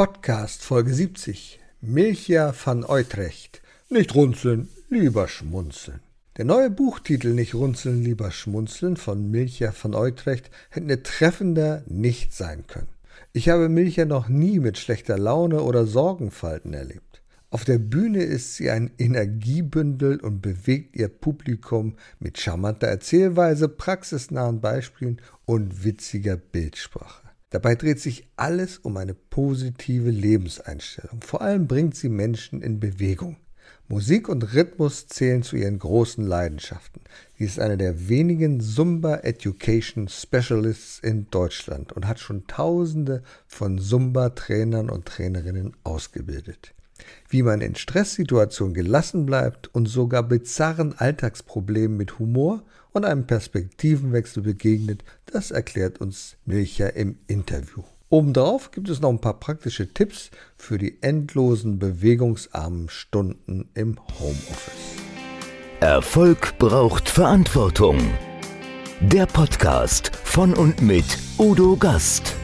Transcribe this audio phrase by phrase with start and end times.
[0.00, 1.60] Podcast Folge 70.
[1.82, 3.60] Milcha van Utrecht.
[3.90, 6.00] Nicht runzeln, lieber schmunzeln.
[6.38, 12.66] Der neue Buchtitel Nicht runzeln, lieber schmunzeln von Milcha van Utrecht hätte treffender nicht sein
[12.66, 12.88] können.
[13.34, 17.20] Ich habe Milcha noch nie mit schlechter Laune oder Sorgenfalten erlebt.
[17.50, 24.62] Auf der Bühne ist sie ein Energiebündel und bewegt ihr Publikum mit charmanter Erzählweise, praxisnahen
[24.62, 27.29] Beispielen und witziger Bildsprache.
[27.50, 31.20] Dabei dreht sich alles um eine positive Lebenseinstellung.
[31.20, 33.36] Vor allem bringt sie Menschen in Bewegung.
[33.88, 37.02] Musik und Rhythmus zählen zu ihren großen Leidenschaften.
[37.36, 43.78] Sie ist eine der wenigen Zumba Education Specialists in Deutschland und hat schon Tausende von
[43.78, 46.72] Zumba-Trainern und Trainerinnen ausgebildet.
[47.28, 54.42] Wie man in Stresssituationen gelassen bleibt und sogar bizarren Alltagsproblemen mit Humor und einem Perspektivenwechsel
[54.42, 57.82] begegnet, das erklärt uns Milcha im Interview.
[58.08, 64.96] Obendrauf gibt es noch ein paar praktische Tipps für die endlosen bewegungsarmen Stunden im Homeoffice.
[65.78, 67.98] Erfolg braucht Verantwortung.
[69.00, 71.04] Der Podcast von und mit
[71.38, 72.34] Udo Gast.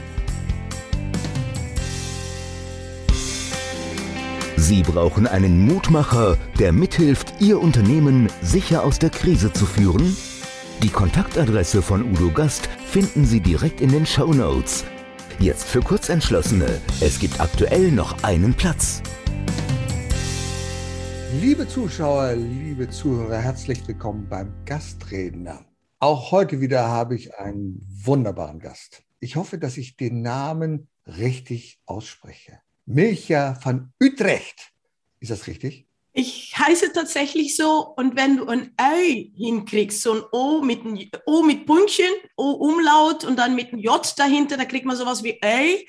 [4.57, 10.17] Sie brauchen einen Mutmacher, der mithilft, Ihr Unternehmen sicher aus der Krise zu führen?
[10.83, 14.85] Die Kontaktadresse von Udo Gast finden Sie direkt in den Show Notes.
[15.39, 16.83] Jetzt für Kurzentschlossene.
[17.01, 19.01] Es gibt aktuell noch einen Platz.
[21.41, 25.65] Liebe Zuschauer, liebe Zuhörer, herzlich willkommen beim Gastredner.
[25.99, 29.03] Auch heute wieder habe ich einen wunderbaren Gast.
[29.19, 32.61] Ich hoffe, dass ich den Namen richtig ausspreche.
[32.85, 34.75] Milcha van Utrecht.
[35.21, 35.86] Ist das richtig?
[36.19, 41.11] Ich heiße tatsächlich so und wenn du ein Ei hinkriegst, so ein O mit, ein
[41.27, 45.23] o mit Punktchen, O Umlaut und dann mit einem J dahinter, dann kriegt man sowas
[45.23, 45.85] wie Ei.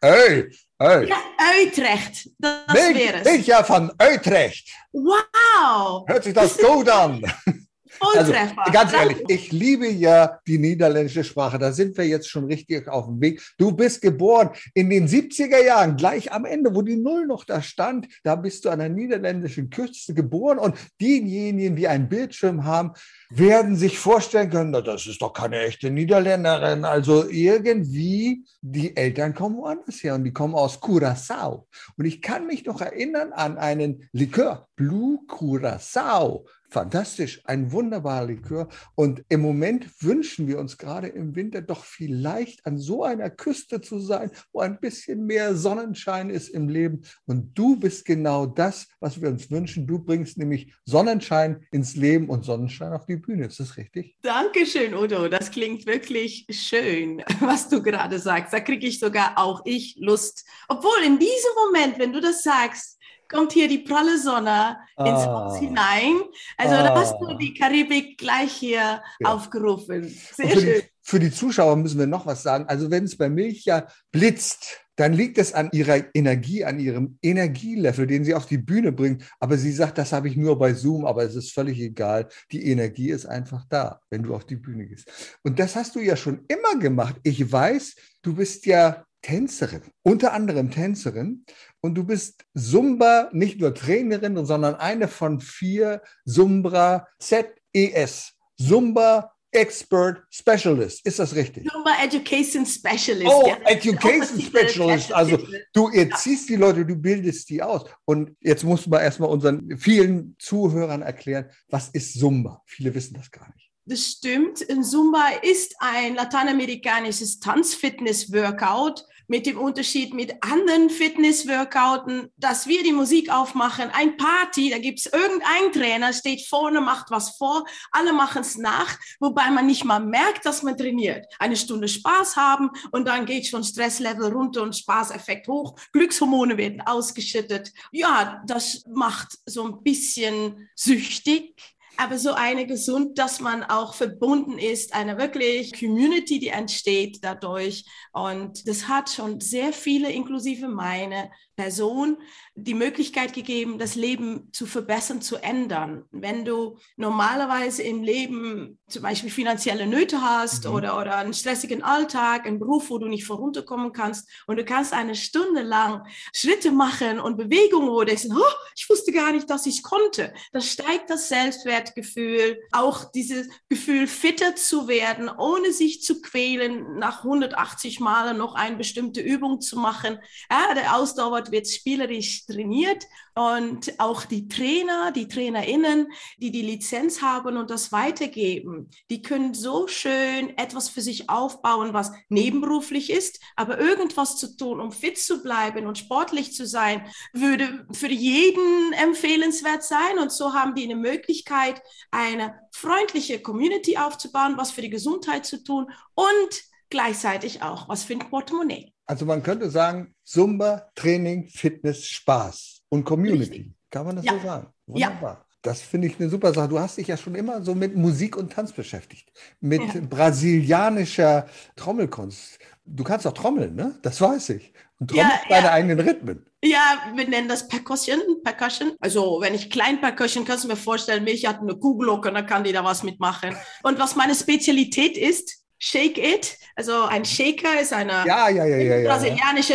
[0.00, 1.04] Ei, Ei.
[1.04, 1.18] Ja,
[1.62, 3.32] Utrecht, das wäre es.
[3.32, 4.70] Ich ja von Utrecht.
[4.90, 6.04] Wow.
[6.08, 7.22] Hört sich das gut an.
[8.14, 8.32] Also,
[8.72, 11.58] ganz ehrlich, ich liebe ja die niederländische Sprache.
[11.58, 13.42] Da sind wir jetzt schon richtig auf dem Weg.
[13.58, 17.62] Du bist geboren in den 70er Jahren, gleich am Ende, wo die Null noch da
[17.62, 18.06] stand.
[18.22, 20.58] Da bist du an der niederländischen Küste geboren.
[20.58, 22.92] Und diejenigen, die einen Bildschirm haben,
[23.30, 26.84] werden sich vorstellen können, na, das ist doch keine echte Niederländerin.
[26.84, 31.66] Also irgendwie, die Eltern kommen woanders her und die kommen aus Curaçao.
[31.96, 36.44] Und ich kann mich noch erinnern an einen Likör, Blue Curaçao.
[36.70, 38.68] Fantastisch, ein wunderbarer Likör.
[38.94, 43.80] Und im Moment wünschen wir uns gerade im Winter doch vielleicht an so einer Küste
[43.80, 47.00] zu sein, wo ein bisschen mehr Sonnenschein ist im Leben.
[47.24, 49.86] Und du bist genau das, was wir uns wünschen.
[49.86, 53.46] Du bringst nämlich Sonnenschein ins Leben und Sonnenschein auf die Bühne.
[53.46, 54.16] Ist das richtig?
[54.22, 55.28] Dankeschön, Udo.
[55.28, 58.52] Das klingt wirklich schön, was du gerade sagst.
[58.52, 60.44] Da kriege ich sogar auch ich Lust.
[60.68, 62.98] Obwohl in diesem Moment, wenn du das sagst,
[63.30, 65.26] kommt hier die pralle Sonne ins Ah.
[65.26, 66.14] Haus hinein.
[66.56, 67.18] Also da hast Ah.
[67.32, 69.28] du die Karibik gleich hier Ja.
[69.34, 70.04] aufgerufen.
[70.34, 70.80] Sehr für, schön.
[70.80, 72.64] die, für die Zuschauer müssen wir noch was sagen.
[72.68, 77.18] Also wenn es bei Milch ja blitzt, dann liegt es an ihrer Energie, an ihrem
[77.22, 79.24] Energielevel, den sie auf die Bühne bringt.
[79.38, 82.28] Aber sie sagt, das habe ich nur bei Zoom, aber es ist völlig egal.
[82.50, 85.38] Die Energie ist einfach da, wenn du auf die Bühne gehst.
[85.44, 87.14] Und das hast du ja schon immer gemacht.
[87.22, 91.44] Ich weiß, du bist ja Tänzerin, unter anderem Tänzerin.
[91.80, 100.22] Und du bist Zumba, nicht nur Trainerin, sondern eine von vier Zumba ZES, Zumba Expert
[100.30, 101.06] Specialist.
[101.06, 101.68] Ist das richtig?
[101.70, 103.26] Zumba Education Specialist.
[103.32, 105.12] Oh, Ja, Education Specialist.
[105.12, 105.38] Also
[105.72, 107.84] du erziehst die Leute, du bildest die aus.
[108.04, 112.62] Und jetzt musst du mal erstmal unseren vielen Zuhörern erklären, was ist Zumba?
[112.66, 113.70] Viele wissen das gar nicht.
[113.86, 114.58] Das stimmt.
[114.84, 123.30] Zumba ist ein lateinamerikanisches Tanzfitness-Workout mit dem Unterschied mit anderen Fitness-Workouten, dass wir die Musik
[123.30, 128.40] aufmachen, ein Party, da gibt es irgendein Trainer, steht vorne, macht was vor, alle machen
[128.40, 131.26] es nach, wobei man nicht mal merkt, dass man trainiert.
[131.38, 136.80] Eine Stunde Spaß haben und dann geht schon Stresslevel runter und Spaßeffekt hoch, Glückshormone werden
[136.80, 137.72] ausgeschüttet.
[137.92, 144.56] Ja, das macht so ein bisschen süchtig aber so eine gesund, dass man auch verbunden
[144.56, 147.84] ist, eine wirklich Community, die entsteht dadurch.
[148.12, 152.18] Und das hat schon sehr viele, inklusive meine Person,
[152.54, 156.04] die Möglichkeit gegeben, das Leben zu verbessern, zu ändern.
[156.10, 160.74] Wenn du normalerweise im Leben zum Beispiel finanzielle Nöte hast Mhm.
[160.74, 164.92] oder, oder einen stressigen Alltag, einen Beruf, wo du nicht vorunterkommen kannst und du kannst
[164.92, 169.50] eine Stunde lang Schritte machen und Bewegungen, wo du denkst, oh, ich wusste gar nicht,
[169.50, 175.72] dass ich konnte, dann steigt das Selbstwert Selbstwertgefühl, auch dieses Gefühl, fitter zu werden, ohne
[175.72, 180.18] sich zu quälen, nach 180 Malen noch eine bestimmte Übung zu machen.
[180.50, 183.04] Ja, der Ausdauer wird spielerisch trainiert
[183.34, 186.08] und auch die Trainer, die TrainerInnen,
[186.38, 191.92] die die Lizenz haben und das weitergeben, die können so schön etwas für sich aufbauen,
[191.92, 197.06] was nebenberuflich ist, aber irgendwas zu tun, um fit zu bleiben und sportlich zu sein,
[197.32, 200.18] würde für jeden empfehlenswert sein.
[200.18, 201.80] Und so haben die eine Möglichkeit,
[202.10, 208.14] eine freundliche Community aufzubauen, was für die Gesundheit zu tun und gleichzeitig auch was für
[208.14, 208.92] ein Portemonnaie.
[209.08, 213.40] Also man könnte sagen, Zumba, Training, Fitness, Spaß und Community.
[213.40, 213.72] Richtig.
[213.90, 214.32] Kann man das ja.
[214.34, 214.66] so sagen?
[214.86, 215.32] Wunderbar.
[215.32, 215.44] Ja.
[215.62, 216.68] Das finde ich eine super Sache.
[216.68, 219.32] Du hast dich ja schon immer so mit Musik und Tanz beschäftigt.
[219.60, 220.00] Mit ja.
[220.02, 222.58] brasilianischer Trommelkunst.
[222.84, 223.98] Du kannst auch trommeln, ne?
[224.02, 224.72] Das weiß ich.
[225.00, 226.46] Und trommelst ja, deine eigenen Rhythmen.
[226.62, 228.20] Ja, wir nennen das Percussion.
[228.44, 228.92] Percussion.
[229.00, 232.64] Also, wenn ich klein Percussion, kannst du mir vorstellen, Milch hat eine Kuhglocke, dann kann
[232.64, 233.56] die da was mitmachen.
[233.82, 236.58] Und was meine Spezialität ist, Shake It.
[236.74, 239.74] Also ein Shaker ist eine ja, ja, ja, ja, brasilianische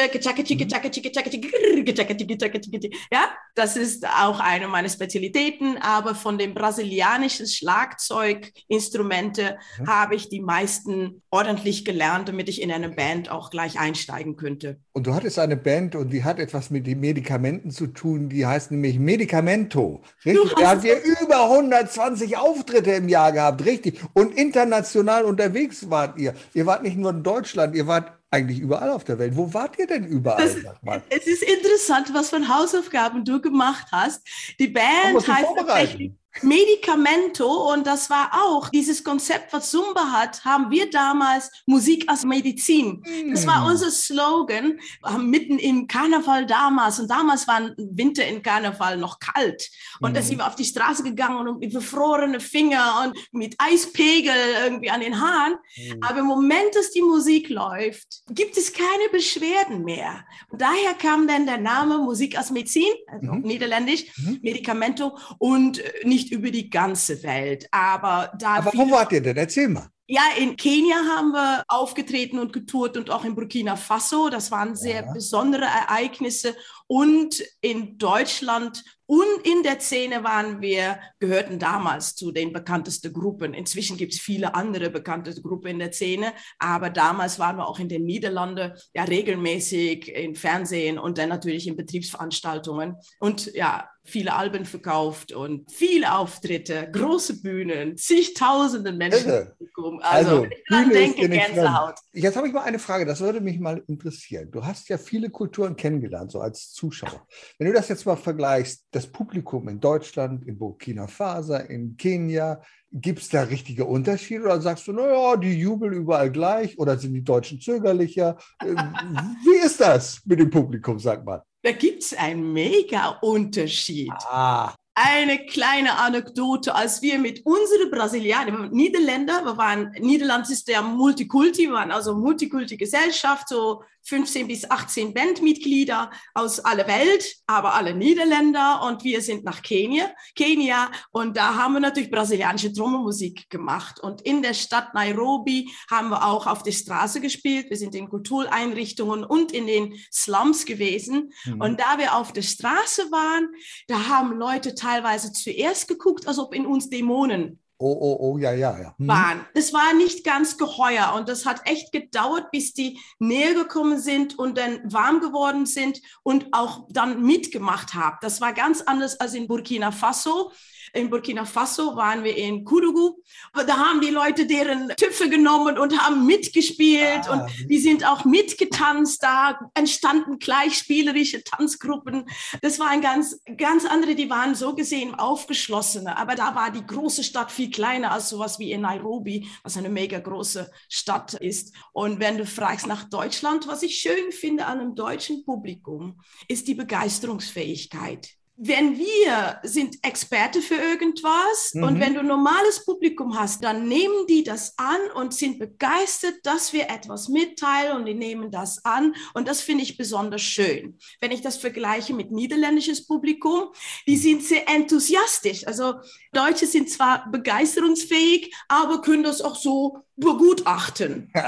[3.12, 9.88] ja, das ist auch eine meiner Spezialitäten, aber von den brasilianischen Schlagzeuginstrumente mhm.
[9.88, 14.78] habe ich die meisten ordentlich gelernt, damit ich in eine Band auch gleich einsteigen könnte.
[14.92, 18.46] Und du hattest eine Band und die hat etwas mit den Medikamenten zu tun, die
[18.46, 20.04] heißt nämlich Medicamento.
[20.26, 20.54] Richtig?
[20.58, 24.02] Da habt ihr über 120 Auftritte im Jahr gehabt, richtig?
[24.14, 26.34] Und international unterwegs wart ihr.
[26.54, 29.36] Ihr wart nicht nur in Deutschland, ihr wart eigentlich überall auf der Welt.
[29.36, 30.44] Wo wart ihr denn überall?
[30.44, 34.28] Das, es ist interessant, was für Hausaufgaben du gemacht hast.
[34.60, 40.72] Die Band heißt tatsächlich Medicamento und das war auch dieses Konzept, was Zumba hat, haben
[40.72, 43.04] wir damals Musik als Medizin.
[43.30, 43.68] Das war mm.
[43.68, 44.80] unser Slogan
[45.20, 49.70] mitten im Karneval damals und damals war Winter in Karneval noch kalt
[50.00, 50.16] und mm.
[50.16, 54.34] da sind wir auf die Straße gegangen und mit befrorenen Finger und mit Eispegel
[54.66, 55.54] irgendwie an den Haaren.
[55.78, 56.04] Mm.
[56.04, 60.26] Aber im Moment, dass die Musik läuft, gibt es keine Beschwerden mehr.
[60.50, 63.42] Und daher kam dann der Name Musik als Medizin, also mhm.
[63.42, 64.40] niederländisch, mhm.
[64.42, 68.56] Medicamento und äh, nicht nicht über die ganze Welt, aber da.
[68.56, 69.38] Aber wo wart ihr denn?
[69.38, 69.88] Erzähl mal.
[70.14, 74.30] Ja, in Kenia haben wir aufgetreten und getourt und auch in Burkina Faso.
[74.30, 75.12] Das waren sehr ja.
[75.12, 76.56] besondere Ereignisse.
[76.86, 83.56] Und in Deutschland und in der Szene waren wir, gehörten damals zu den bekanntesten Gruppen.
[83.56, 87.80] Inzwischen gibt es viele andere bekannte Gruppen in der Szene, aber damals waren wir auch
[87.80, 92.98] in den Niederlanden ja regelmäßig im Fernsehen und dann natürlich in Betriebsveranstaltungen.
[93.18, 99.32] Und ja, viele Alben verkauft und viele Auftritte, große Bühnen, zigtausende Menschen.
[99.32, 101.96] Also, also ich dran denke, Gänsehaut.
[102.12, 104.52] Jetzt habe ich mal eine Frage, das würde mich mal interessieren.
[104.52, 107.26] Du hast ja viele Kulturen kennengelernt, so als Zuschauer.
[107.58, 112.62] Wenn du das jetzt mal vergleichst, das Publikum in Deutschland, in Burkina Faso, in Kenia,
[112.92, 117.14] gibt es da richtige Unterschiede oder sagst du, naja, die jubeln überall gleich oder sind
[117.14, 118.38] die Deutschen zögerlicher?
[118.60, 121.42] Äh, wie ist das mit dem Publikum, sag mal?
[121.64, 124.12] Da gibt es einen mega Unterschied.
[124.28, 124.74] Ah.
[124.96, 131.64] Eine kleine Anekdote, als wir mit unseren Brasilianern, Niederländer, wir waren, Niederland ist der Multikulti,
[131.68, 138.84] wir waren also Multikulti-Gesellschaft, so 15 bis 18 Bandmitglieder aus aller Welt, aber alle Niederländer.
[138.84, 140.92] Und wir sind nach Kenia, Kenia.
[141.12, 144.00] Und da haben wir natürlich brasilianische Trommelmusik gemacht.
[144.00, 148.10] Und in der Stadt Nairobi haben wir auch auf der Straße gespielt, wir sind in
[148.10, 151.32] Kultureinrichtungen und in den Slums gewesen.
[151.46, 151.62] Mhm.
[151.62, 153.50] und da wir auf der Straße waren,
[153.88, 158.54] da haben Leute teilweise zuerst geguckt, als ob in uns Dämonen Oh, oh, oh, ja,
[158.54, 158.96] ja, ja.
[158.98, 159.08] Hm.
[159.10, 159.46] Waren.
[159.56, 164.40] Das war nicht ganz geheuer und das hat echt gedauert, bis die näher gekommen sind
[164.40, 168.18] und dann warm geworden sind und auch dann mitgemacht haben.
[168.22, 170.54] Das war ganz anders als in Burkina Faso
[170.94, 173.16] in Burkina Faso waren wir in Kurugu.
[173.54, 177.34] Da haben die Leute deren Tüpfe genommen und haben mitgespielt ah.
[177.34, 179.24] und die sind auch mitgetanzt.
[179.24, 182.26] Da entstanden gleichspielerische Tanzgruppen.
[182.62, 186.18] Das war ein ganz, ganz andere, die waren so gesehen aufgeschlossener.
[186.18, 189.90] Aber da war die große Stadt viel kleiner als sowas wie in Nairobi, was eine
[189.90, 191.74] mega große Stadt ist.
[191.92, 196.68] Und wenn du fragst nach Deutschland, was ich schön finde an einem deutschen Publikum, ist
[196.68, 201.84] die Begeisterungsfähigkeit wenn wir sind Experte für irgendwas mhm.
[201.84, 206.72] und wenn du normales Publikum hast, dann nehmen die das an und sind begeistert, dass
[206.72, 211.00] wir etwas mitteilen und die nehmen das an und das finde ich besonders schön.
[211.20, 213.70] Wenn ich das vergleiche mit niederländisches Publikum,
[214.08, 215.66] die sind sehr enthusiastisch.
[215.66, 215.96] Also
[216.32, 221.32] Deutsche sind zwar begeisterungsfähig, aber können das auch so begutachten.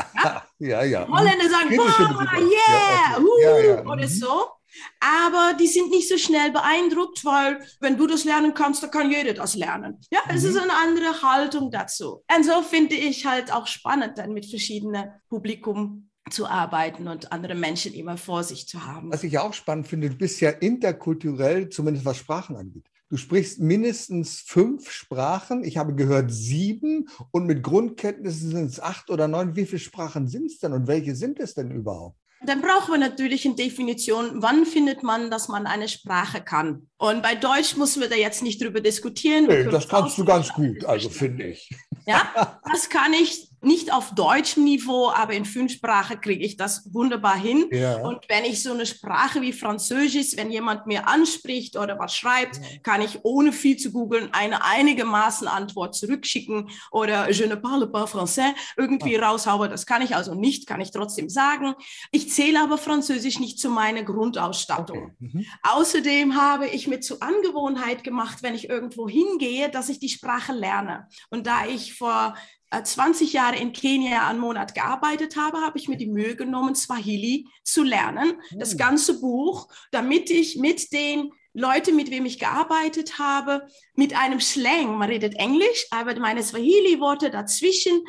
[0.57, 0.83] Ja, ja.
[0.83, 1.07] ja.
[1.07, 4.07] Holländer sagen, boah, yeah, ja, uh, ja, oder mhm.
[4.07, 4.54] so.
[4.99, 9.11] Aber die sind nicht so schnell beeindruckt, weil wenn du das lernen kannst, dann kann
[9.11, 9.99] jeder das lernen.
[10.11, 10.35] Ja, mhm.
[10.35, 12.23] es ist eine andere Haltung dazu.
[12.35, 17.55] Und so finde ich halt auch spannend, dann mit verschiedenen Publikum zu arbeiten und andere
[17.55, 19.11] Menschen immer vor sich zu haben.
[19.11, 22.89] Was ich auch spannend finde, du bist ja interkulturell, zumindest was Sprachen angeht.
[23.09, 25.63] Du sprichst mindestens fünf Sprachen.
[25.63, 29.55] Ich habe gehört sieben und mit Grundkenntnissen sind es acht oder neun.
[29.55, 32.17] Wie viele Sprachen sind es denn und welche sind es denn überhaupt?
[32.45, 36.87] Dann brauchen wir natürlich eine Definition, wann findet man, dass man eine Sprache kann.
[36.97, 39.45] Und bei Deutsch müssen wir da jetzt nicht drüber diskutieren.
[39.47, 41.69] Nee, das kannst du ganz gut, also finde ich.
[42.07, 46.93] Ja, das kann ich nicht auf deutschem Niveau, aber in fünf Sprachen kriege ich das
[46.93, 47.67] wunderbar hin.
[47.71, 47.97] Ja.
[47.97, 52.59] Und wenn ich so eine Sprache wie Französisch, wenn jemand mir anspricht oder was schreibt,
[52.83, 58.09] kann ich ohne viel zu googeln eine einigermaßen Antwort zurückschicken oder je ne parle pas
[58.09, 59.29] français irgendwie ah.
[59.29, 59.69] raushauen.
[59.69, 61.73] Das kann ich also nicht, kann ich trotzdem sagen.
[62.11, 64.97] Ich zähle aber Französisch nicht zu meiner Grundausstattung.
[64.97, 65.11] Okay.
[65.19, 65.45] Mhm.
[65.63, 70.53] Außerdem habe ich mir zur Angewohnheit gemacht, wenn ich irgendwo hingehe, dass ich die Sprache
[70.53, 71.07] lerne.
[71.29, 72.35] Und da ich vor
[72.71, 76.75] 20 äh, Jahre in Kenia einen Monat gearbeitet habe, habe ich mir die Mühe genommen,
[76.75, 78.77] Swahili zu lernen, das hm.
[78.77, 84.97] ganze Buch, damit ich mit den Leuten, mit wem ich gearbeitet habe, mit einem Slang,
[84.97, 88.03] man redet Englisch, aber meine Swahili-Worte dazwischen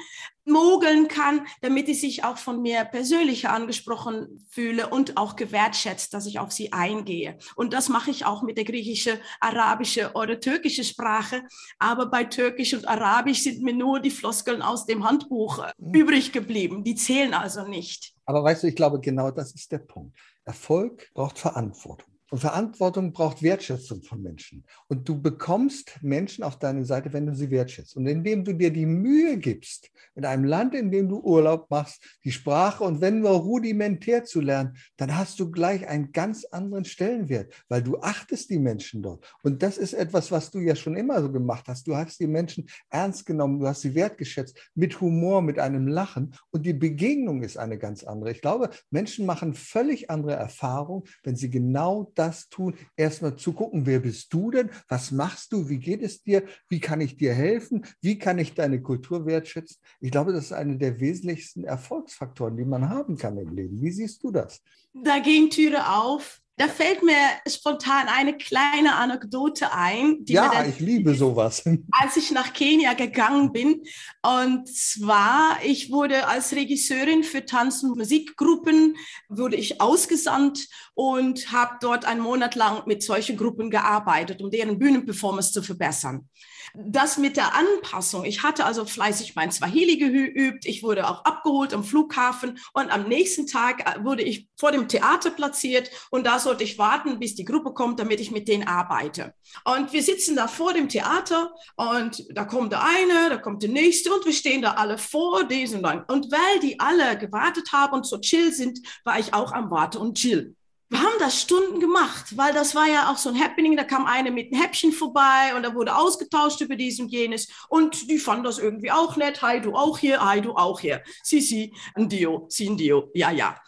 [0.45, 6.27] mogeln kann, damit ich sich auch von mir persönlich angesprochen fühle und auch gewertschätzt, dass
[6.27, 7.39] ich auf sie eingehe.
[7.57, 11.43] Und das mache ich auch mit der griechische, arabische oder türkische Sprache.
[11.79, 15.95] Aber bei Türkisch und Arabisch sind mir nur die Floskeln aus dem Handbuch mhm.
[15.95, 16.85] übrig geblieben.
[16.85, 18.15] Die zählen also nicht.
[18.25, 20.17] Aber weißt du, ich glaube, genau das ist der Punkt.
[20.45, 22.16] Erfolg braucht Verantwortung.
[22.31, 24.65] Und Verantwortung braucht Wertschätzung von Menschen.
[24.89, 27.97] Und du bekommst Menschen auf deine Seite, wenn du sie wertschätzt.
[27.97, 32.03] Und indem du dir die Mühe gibst, in einem Land, in dem du Urlaub machst,
[32.25, 36.85] die Sprache und wenn nur rudimentär zu lernen, dann hast du gleich einen ganz anderen
[36.85, 39.25] Stellenwert, weil du achtest die Menschen dort.
[39.43, 41.87] Und das ist etwas, was du ja schon immer so gemacht hast.
[41.87, 46.35] Du hast die Menschen ernst genommen, du hast sie wertgeschätzt, mit Humor, mit einem Lachen.
[46.51, 48.33] Und die Begegnung ist eine ganz andere.
[48.33, 53.87] Ich glaube, Menschen machen völlig andere Erfahrungen, wenn sie genau das tun, erstmal zu gucken,
[53.87, 54.71] wer bist du denn?
[54.89, 55.69] Was machst du?
[55.69, 56.45] Wie geht es dir?
[56.69, 57.85] Wie kann ich dir helfen?
[58.01, 59.79] Wie kann ich deine Kultur wertschätzen?
[60.01, 63.81] Ich glaube, das ist einer der wesentlichsten Erfolgsfaktoren, die man haben kann im Leben.
[63.83, 64.63] Wie siehst du das?
[64.93, 67.15] Da gehen Türe auf da fällt mir
[67.47, 70.25] spontan eine kleine Anekdote ein.
[70.27, 71.63] ja, dann, ich liebe sowas.
[71.91, 73.83] Als ich nach Kenia gegangen bin.
[74.23, 78.97] Und zwar, ich wurde als Regisseurin für Tanz- und Musikgruppen,
[79.39, 84.79] wurde ich ausgesandt und habe dort einen Monat lang mit solchen Gruppen gearbeitet, um deren
[84.79, 86.29] Bühnenperformance zu verbessern
[86.75, 88.25] das mit der Anpassung.
[88.25, 90.67] Ich hatte also fleißig mein Swahili geübt.
[90.67, 94.89] Ich wurde auch abgeholt am Flughafen und am nächsten Tag äh, wurde ich vor dem
[94.89, 98.67] Theater platziert und da sollte ich warten, bis die Gruppe kommt, damit ich mit denen
[98.67, 99.35] arbeite.
[99.65, 103.71] Und wir sitzen da vor dem Theater und da kommt der eine, da kommt der
[103.71, 106.05] nächste und wir stehen da alle vor diesem lang.
[106.09, 109.99] Und weil die alle gewartet haben und so chill sind, war ich auch am Warten
[109.99, 110.57] und chill
[110.89, 113.77] wir haben das Stunden gemacht, weil das war ja auch so ein Happening.
[113.77, 117.49] Da kam eine mit einem Häppchen vorbei und da wurde ausgetauscht über dies und jenes.
[117.69, 119.43] Und die fanden das irgendwie auch nett.
[119.43, 121.03] Hi, du auch hier, hi, du auch hier.
[121.25, 123.11] Si, si, ein Dio, si, ein Dio.
[123.15, 123.61] Ja, ja.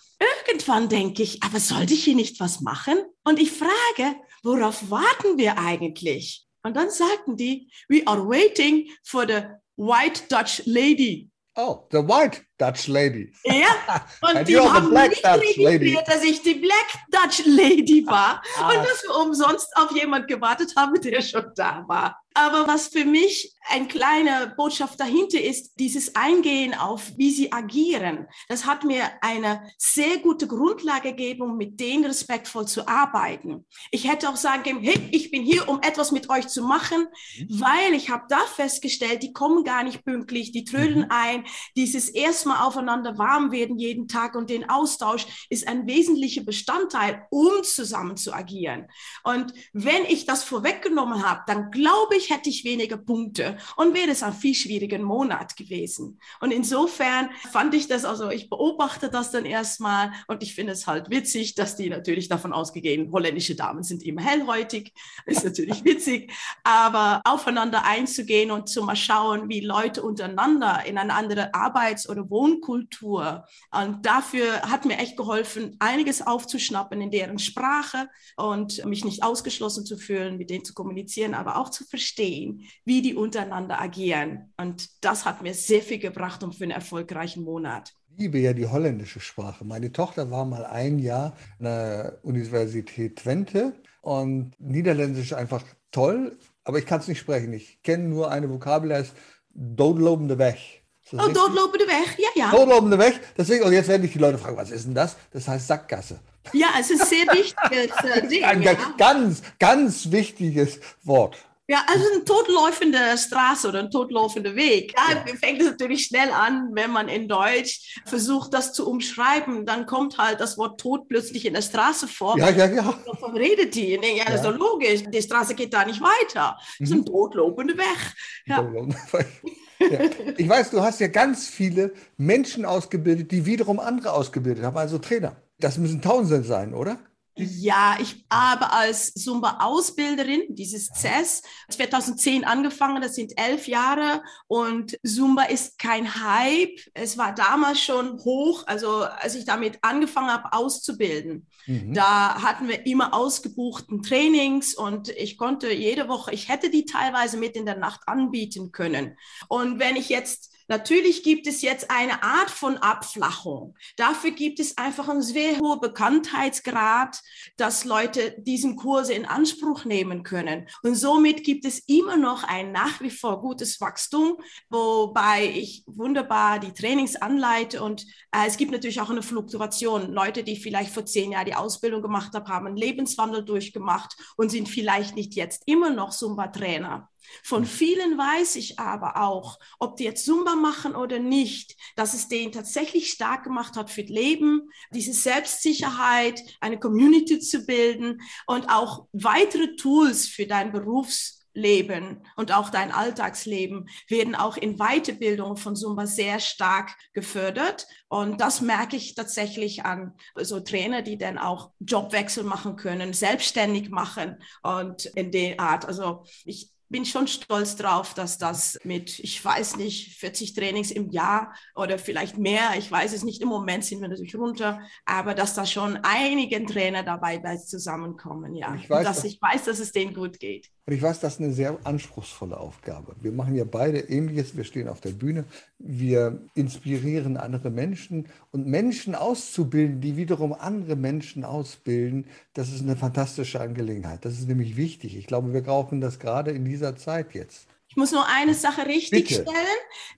[0.46, 2.98] Irgendwann denke ich, aber sollte ich hier nicht was machen?
[3.24, 6.46] Und ich frage, worauf warten wir eigentlich?
[6.62, 9.42] Und dann sagten die, we are waiting for the
[9.76, 11.30] white Dutch lady.
[11.56, 13.32] Oh, the white Dutch Lady.
[13.44, 18.68] Ja, und die haben nicht registriert, dass ich die Black Dutch Lady war ah.
[18.68, 22.20] und dass wir umsonst auf jemand gewartet haben, der schon da war.
[22.38, 28.28] Aber was für mich ein kleine Botschaft dahinter ist, dieses Eingehen auf, wie sie agieren.
[28.48, 33.66] Das hat mir eine sehr gute Grundlage gegeben, um mit denen respektvoll zu arbeiten.
[33.90, 37.08] Ich hätte auch sagen können, hey, ich bin hier, um etwas mit euch zu machen,
[37.38, 37.60] mhm.
[37.60, 41.10] weil ich habe da festgestellt, die kommen gar nicht pünktlich, die trödeln mhm.
[41.10, 41.44] ein.
[41.76, 42.08] Dieses
[42.48, 48.16] erstmal aufeinander warm werden jeden Tag und den Austausch ist ein wesentlicher Bestandteil, um zusammen
[48.16, 48.86] zu agieren.
[49.22, 54.10] Und wenn ich das vorweggenommen habe, dann glaube ich, hätte ich weniger Punkte und wäre
[54.10, 56.18] es ein viel schwieriger Monat gewesen.
[56.40, 60.86] Und insofern fand ich das, also ich beobachte das dann erstmal und ich finde es
[60.86, 64.94] halt witzig, dass die natürlich davon ausgehen, holländische Damen sind immer hellhäutig,
[65.26, 66.32] ist natürlich witzig,
[66.64, 72.30] aber aufeinander einzugehen und zu mal schauen, wie Leute untereinander in eine andere Arbeits- oder
[72.38, 79.22] Wohnkultur und dafür hat mir echt geholfen, einiges aufzuschnappen in deren Sprache und mich nicht
[79.24, 84.52] ausgeschlossen zu fühlen, mit denen zu kommunizieren, aber auch zu verstehen, wie die untereinander agieren.
[84.56, 87.92] Und das hat mir sehr viel gebracht um für einen erfolgreichen Monat.
[88.16, 89.64] liebe ja die holländische Sprache.
[89.64, 96.78] Meine Tochter war mal ein Jahr an der Universität Twente und Niederländisch einfach toll, aber
[96.78, 97.52] ich kann es nicht sprechen.
[97.52, 99.14] Ich kenne nur eine Vokabel, die heißt
[99.54, 100.77] doodlopende Weg.
[101.12, 102.50] Oh, doodlopende Weg, ja, ja.
[102.50, 103.20] Doodlopende Weg.
[103.36, 105.16] Deswegen, und jetzt werden mich die Leute fragen, was ist denn das?
[105.32, 106.20] Das heißt Sackgasse.
[106.52, 108.44] Ja, es ist sehr wichtiges äh, Ding.
[108.44, 108.74] Ein ja.
[108.96, 111.36] ganz, ganz wichtiges Wort.
[111.70, 114.94] Ja, also ein totlaufende Straße oder ein totlaufender Weg.
[114.96, 115.36] Da ja.
[115.36, 119.66] fängt es natürlich schnell an, wenn man in Deutsch versucht, das zu umschreiben.
[119.66, 122.38] Dann kommt halt das Wort tot plötzlich in der Straße vor.
[122.38, 122.94] Ja, ja, ja.
[123.04, 123.90] Wovon redet die?
[123.90, 125.02] Ja, ja, das ist doch logisch.
[125.12, 126.56] Die Straße geht da nicht weiter.
[126.78, 127.06] Das ist ein mhm.
[127.06, 128.14] totlaufender Weg.
[128.46, 128.66] Ja.
[129.78, 130.00] Ja.
[130.36, 134.98] Ich weiß, du hast ja ganz viele Menschen ausgebildet, die wiederum andere ausgebildet haben, also
[134.98, 135.36] Trainer.
[135.60, 136.98] Das müssen Tausende sein, oder?
[137.38, 145.44] Ja, ich habe als Zumba-Ausbilderin dieses CES 2010 angefangen, das sind elf Jahre und Zumba
[145.44, 146.80] ist kein Hype.
[146.94, 151.46] Es war damals schon hoch, also als ich damit angefangen habe auszubilden.
[151.66, 151.94] Mhm.
[151.94, 157.36] Da hatten wir immer ausgebuchten Trainings und ich konnte jede Woche, ich hätte die teilweise
[157.36, 159.16] mit in der Nacht anbieten können.
[159.48, 163.74] Und wenn ich jetzt Natürlich gibt es jetzt eine Art von Abflachung.
[163.96, 167.20] Dafür gibt es einfach einen sehr hohen Bekanntheitsgrad,
[167.56, 170.68] dass Leute diesen Kurse in Anspruch nehmen können.
[170.82, 174.36] Und somit gibt es immer noch ein nach wie vor gutes Wachstum,
[174.68, 177.82] wobei ich wunderbar die Trainings anleite.
[177.82, 180.12] Und äh, es gibt natürlich auch eine Fluktuation.
[180.12, 184.50] Leute, die vielleicht vor zehn Jahren die Ausbildung gemacht haben, haben einen Lebenswandel durchgemacht und
[184.50, 187.08] sind vielleicht nicht jetzt immer noch Zumba-Trainer.
[187.42, 192.28] Von vielen weiß ich aber auch, ob die jetzt Zumba machen oder nicht, dass es
[192.28, 198.68] den tatsächlich stark gemacht hat für das Leben, diese Selbstsicherheit, eine Community zu bilden und
[198.70, 205.76] auch weitere Tools für dein Berufsleben und auch dein Alltagsleben werden auch in Weiterbildung von
[205.76, 207.86] Zumba sehr stark gefördert.
[208.08, 213.90] Und das merke ich tatsächlich an so Trainer, die dann auch Jobwechsel machen können, selbstständig
[213.90, 215.84] machen und in der Art.
[215.84, 221.10] Also ich bin schon stolz drauf, dass das mit, ich weiß nicht, 40 Trainings im
[221.10, 225.34] Jahr oder vielleicht mehr, ich weiß es nicht, im Moment sind wir natürlich runter, aber
[225.34, 228.74] dass da schon einige Trainer dabei zusammenkommen, ja.
[228.74, 230.70] Ich weiß, dass, dass ich weiß, dass es denen gut geht.
[230.88, 233.14] Und ich weiß, das ist eine sehr anspruchsvolle Aufgabe.
[233.20, 234.56] Wir machen ja beide Ähnliches.
[234.56, 235.44] Wir stehen auf der Bühne,
[235.78, 242.24] wir inspirieren andere Menschen und Menschen auszubilden, die wiederum andere Menschen ausbilden,
[242.54, 244.24] das ist eine fantastische Angelegenheit.
[244.24, 245.18] Das ist nämlich wichtig.
[245.18, 247.68] Ich glaube, wir brauchen das gerade in dieser Zeit jetzt.
[247.98, 249.48] Ich muss nur eine Sache richtigstellen,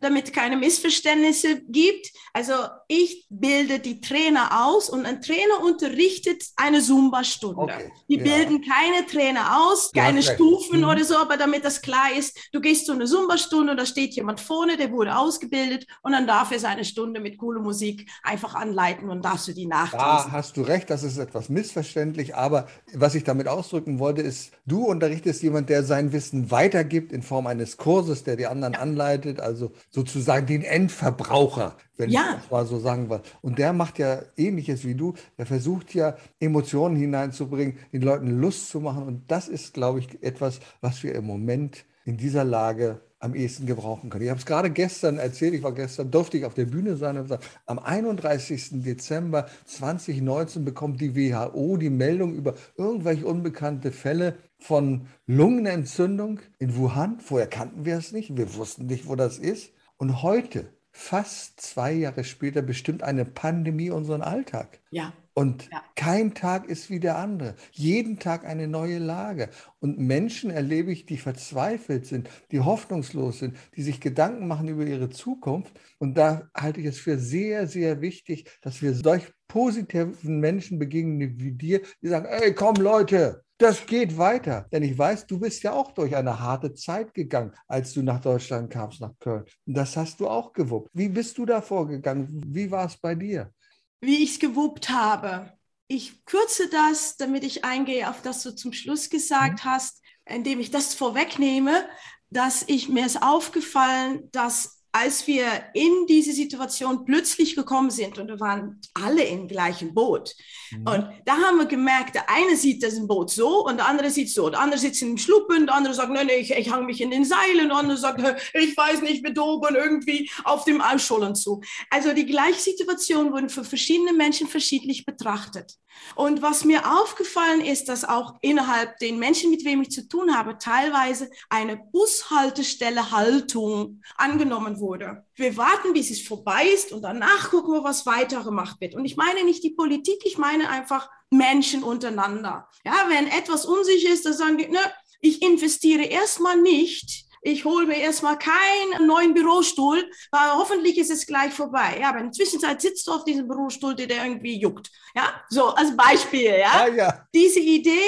[0.02, 2.12] damit keine Missverständnisse gibt.
[2.34, 2.52] Also
[2.88, 7.58] ich bilde die Trainer aus und ein Trainer unterrichtet eine Zumba-Stunde.
[7.58, 7.90] Okay.
[8.10, 8.22] Die ja.
[8.22, 10.88] bilden keine Trainer aus, keine Stufen mhm.
[10.88, 14.14] oder so, aber damit das klar ist, du gehst zu einer Zumba-Stunde und da steht
[14.14, 18.54] jemand vorne, der wurde ausgebildet und dann darf er seine Stunde mit cooler Musik einfach
[18.54, 20.30] anleiten und darfst du die nachtanzen.
[20.30, 24.52] Da hast du recht, das ist etwas missverständlich, aber was ich damit ausdrücken wollte, ist,
[24.66, 28.74] du unterrichtest jemand, der sein Wissen weitergibt in Form eines eines Kurses, der die anderen
[28.74, 28.80] ja.
[28.80, 32.20] anleitet, also sozusagen den Endverbraucher, wenn ja.
[32.20, 33.20] ich das mal so sagen will.
[33.42, 35.14] Und der macht ja ähnliches wie du.
[35.38, 39.04] Der versucht ja Emotionen hineinzubringen, den Leuten Lust zu machen.
[39.04, 43.66] Und das ist, glaube ich, etwas, was wir im Moment in dieser Lage am ehesten
[43.66, 44.24] gebrauchen können.
[44.24, 47.16] Ich habe es gerade gestern erzählt, ich war gestern, durfte ich auf der Bühne sein
[47.16, 48.82] und gesagt, am 31.
[48.82, 57.20] Dezember 2019 bekommt die WHO die Meldung über irgendwelche unbekannte Fälle von Lungenentzündung in Wuhan.
[57.20, 59.72] Vorher kannten wir es nicht, wir wussten nicht, wo das ist.
[59.98, 64.80] Und heute, fast zwei Jahre später, bestimmt eine Pandemie unseren Alltag.
[64.90, 65.12] Ja.
[65.34, 65.82] Und ja.
[65.96, 67.54] kein Tag ist wie der andere.
[67.72, 69.48] Jeden Tag eine neue Lage.
[69.78, 74.84] Und Menschen erlebe ich, die verzweifelt sind, die hoffnungslos sind, die sich Gedanken machen über
[74.84, 75.72] ihre Zukunft.
[75.98, 81.40] Und da halte ich es für sehr, sehr wichtig, dass wir solch positiven Menschen begegnen
[81.40, 84.66] wie dir, die sagen, ey, komm Leute, das geht weiter.
[84.72, 88.20] Denn ich weiß, du bist ja auch durch eine harte Zeit gegangen, als du nach
[88.20, 89.44] Deutschland kamst, nach Köln.
[89.66, 90.90] Und das hast du auch gewuppt.
[90.94, 92.28] Wie bist du da vorgegangen?
[92.46, 93.52] Wie war es bei dir?
[94.00, 95.52] Wie ich es gewuppt habe.
[95.86, 99.70] Ich kürze das, damit ich eingehe auf das, was du zum Schluss gesagt mhm.
[99.70, 101.88] hast, indem ich das vorwegnehme,
[102.30, 108.28] dass ich mir ist aufgefallen, dass als wir in diese Situation plötzlich gekommen sind und
[108.28, 110.34] wir waren alle im gleichen Boot.
[110.70, 110.78] Mhm.
[110.78, 114.30] Und da haben wir gemerkt, der eine sieht das Boot so und der andere sieht
[114.30, 114.50] so.
[114.50, 117.10] Der andere sitzt im Schluppen, der andere sagt, nein, nee, ich, ich hang mich in
[117.10, 117.68] den Seilen.
[117.68, 118.20] Der andere sagt,
[118.54, 121.60] ich weiß nicht, wir doben irgendwie auf dem Ausschollen zu.
[121.90, 125.76] Also die gleiche Situation wurden für verschiedene Menschen verschiedentlich betrachtet.
[126.14, 130.36] Und was mir aufgefallen ist, dass auch innerhalb den Menschen, mit wem ich zu tun
[130.36, 135.24] habe, teilweise eine Bushaltestelle Haltung angenommen wurde.
[135.34, 138.94] Wir warten, bis es vorbei ist und danach gucken wir, was weiter gemacht wird.
[138.94, 142.68] Und ich meine nicht die Politik, ich meine einfach Menschen untereinander.
[142.84, 144.80] Ja, wenn etwas unsicher ist, dann sagen die, ne,
[145.20, 151.26] ich investiere erstmal nicht ich hole mir erstmal keinen neuen Bürostuhl, weil hoffentlich ist es
[151.26, 151.98] gleich vorbei.
[152.00, 154.90] Ja, aber in der Zwischenzeit sitzt du auf diesem Bürostuhl, der, der irgendwie juckt.
[155.14, 156.86] Ja, so als Beispiel, ja?
[156.86, 157.26] ja, ja.
[157.34, 157.98] Diese Idee,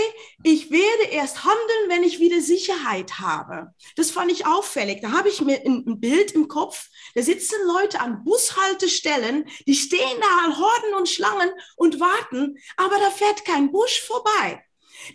[0.42, 3.72] ich werde erst handeln, wenn ich wieder Sicherheit habe.
[3.96, 5.00] Das fand ich auffällig.
[5.00, 9.74] Da habe ich mir ein, ein Bild im Kopf, da sitzen Leute an Bushaltestellen, die
[9.74, 14.62] stehen da an Horden und Schlangen und warten, aber da fährt kein Busch vorbei.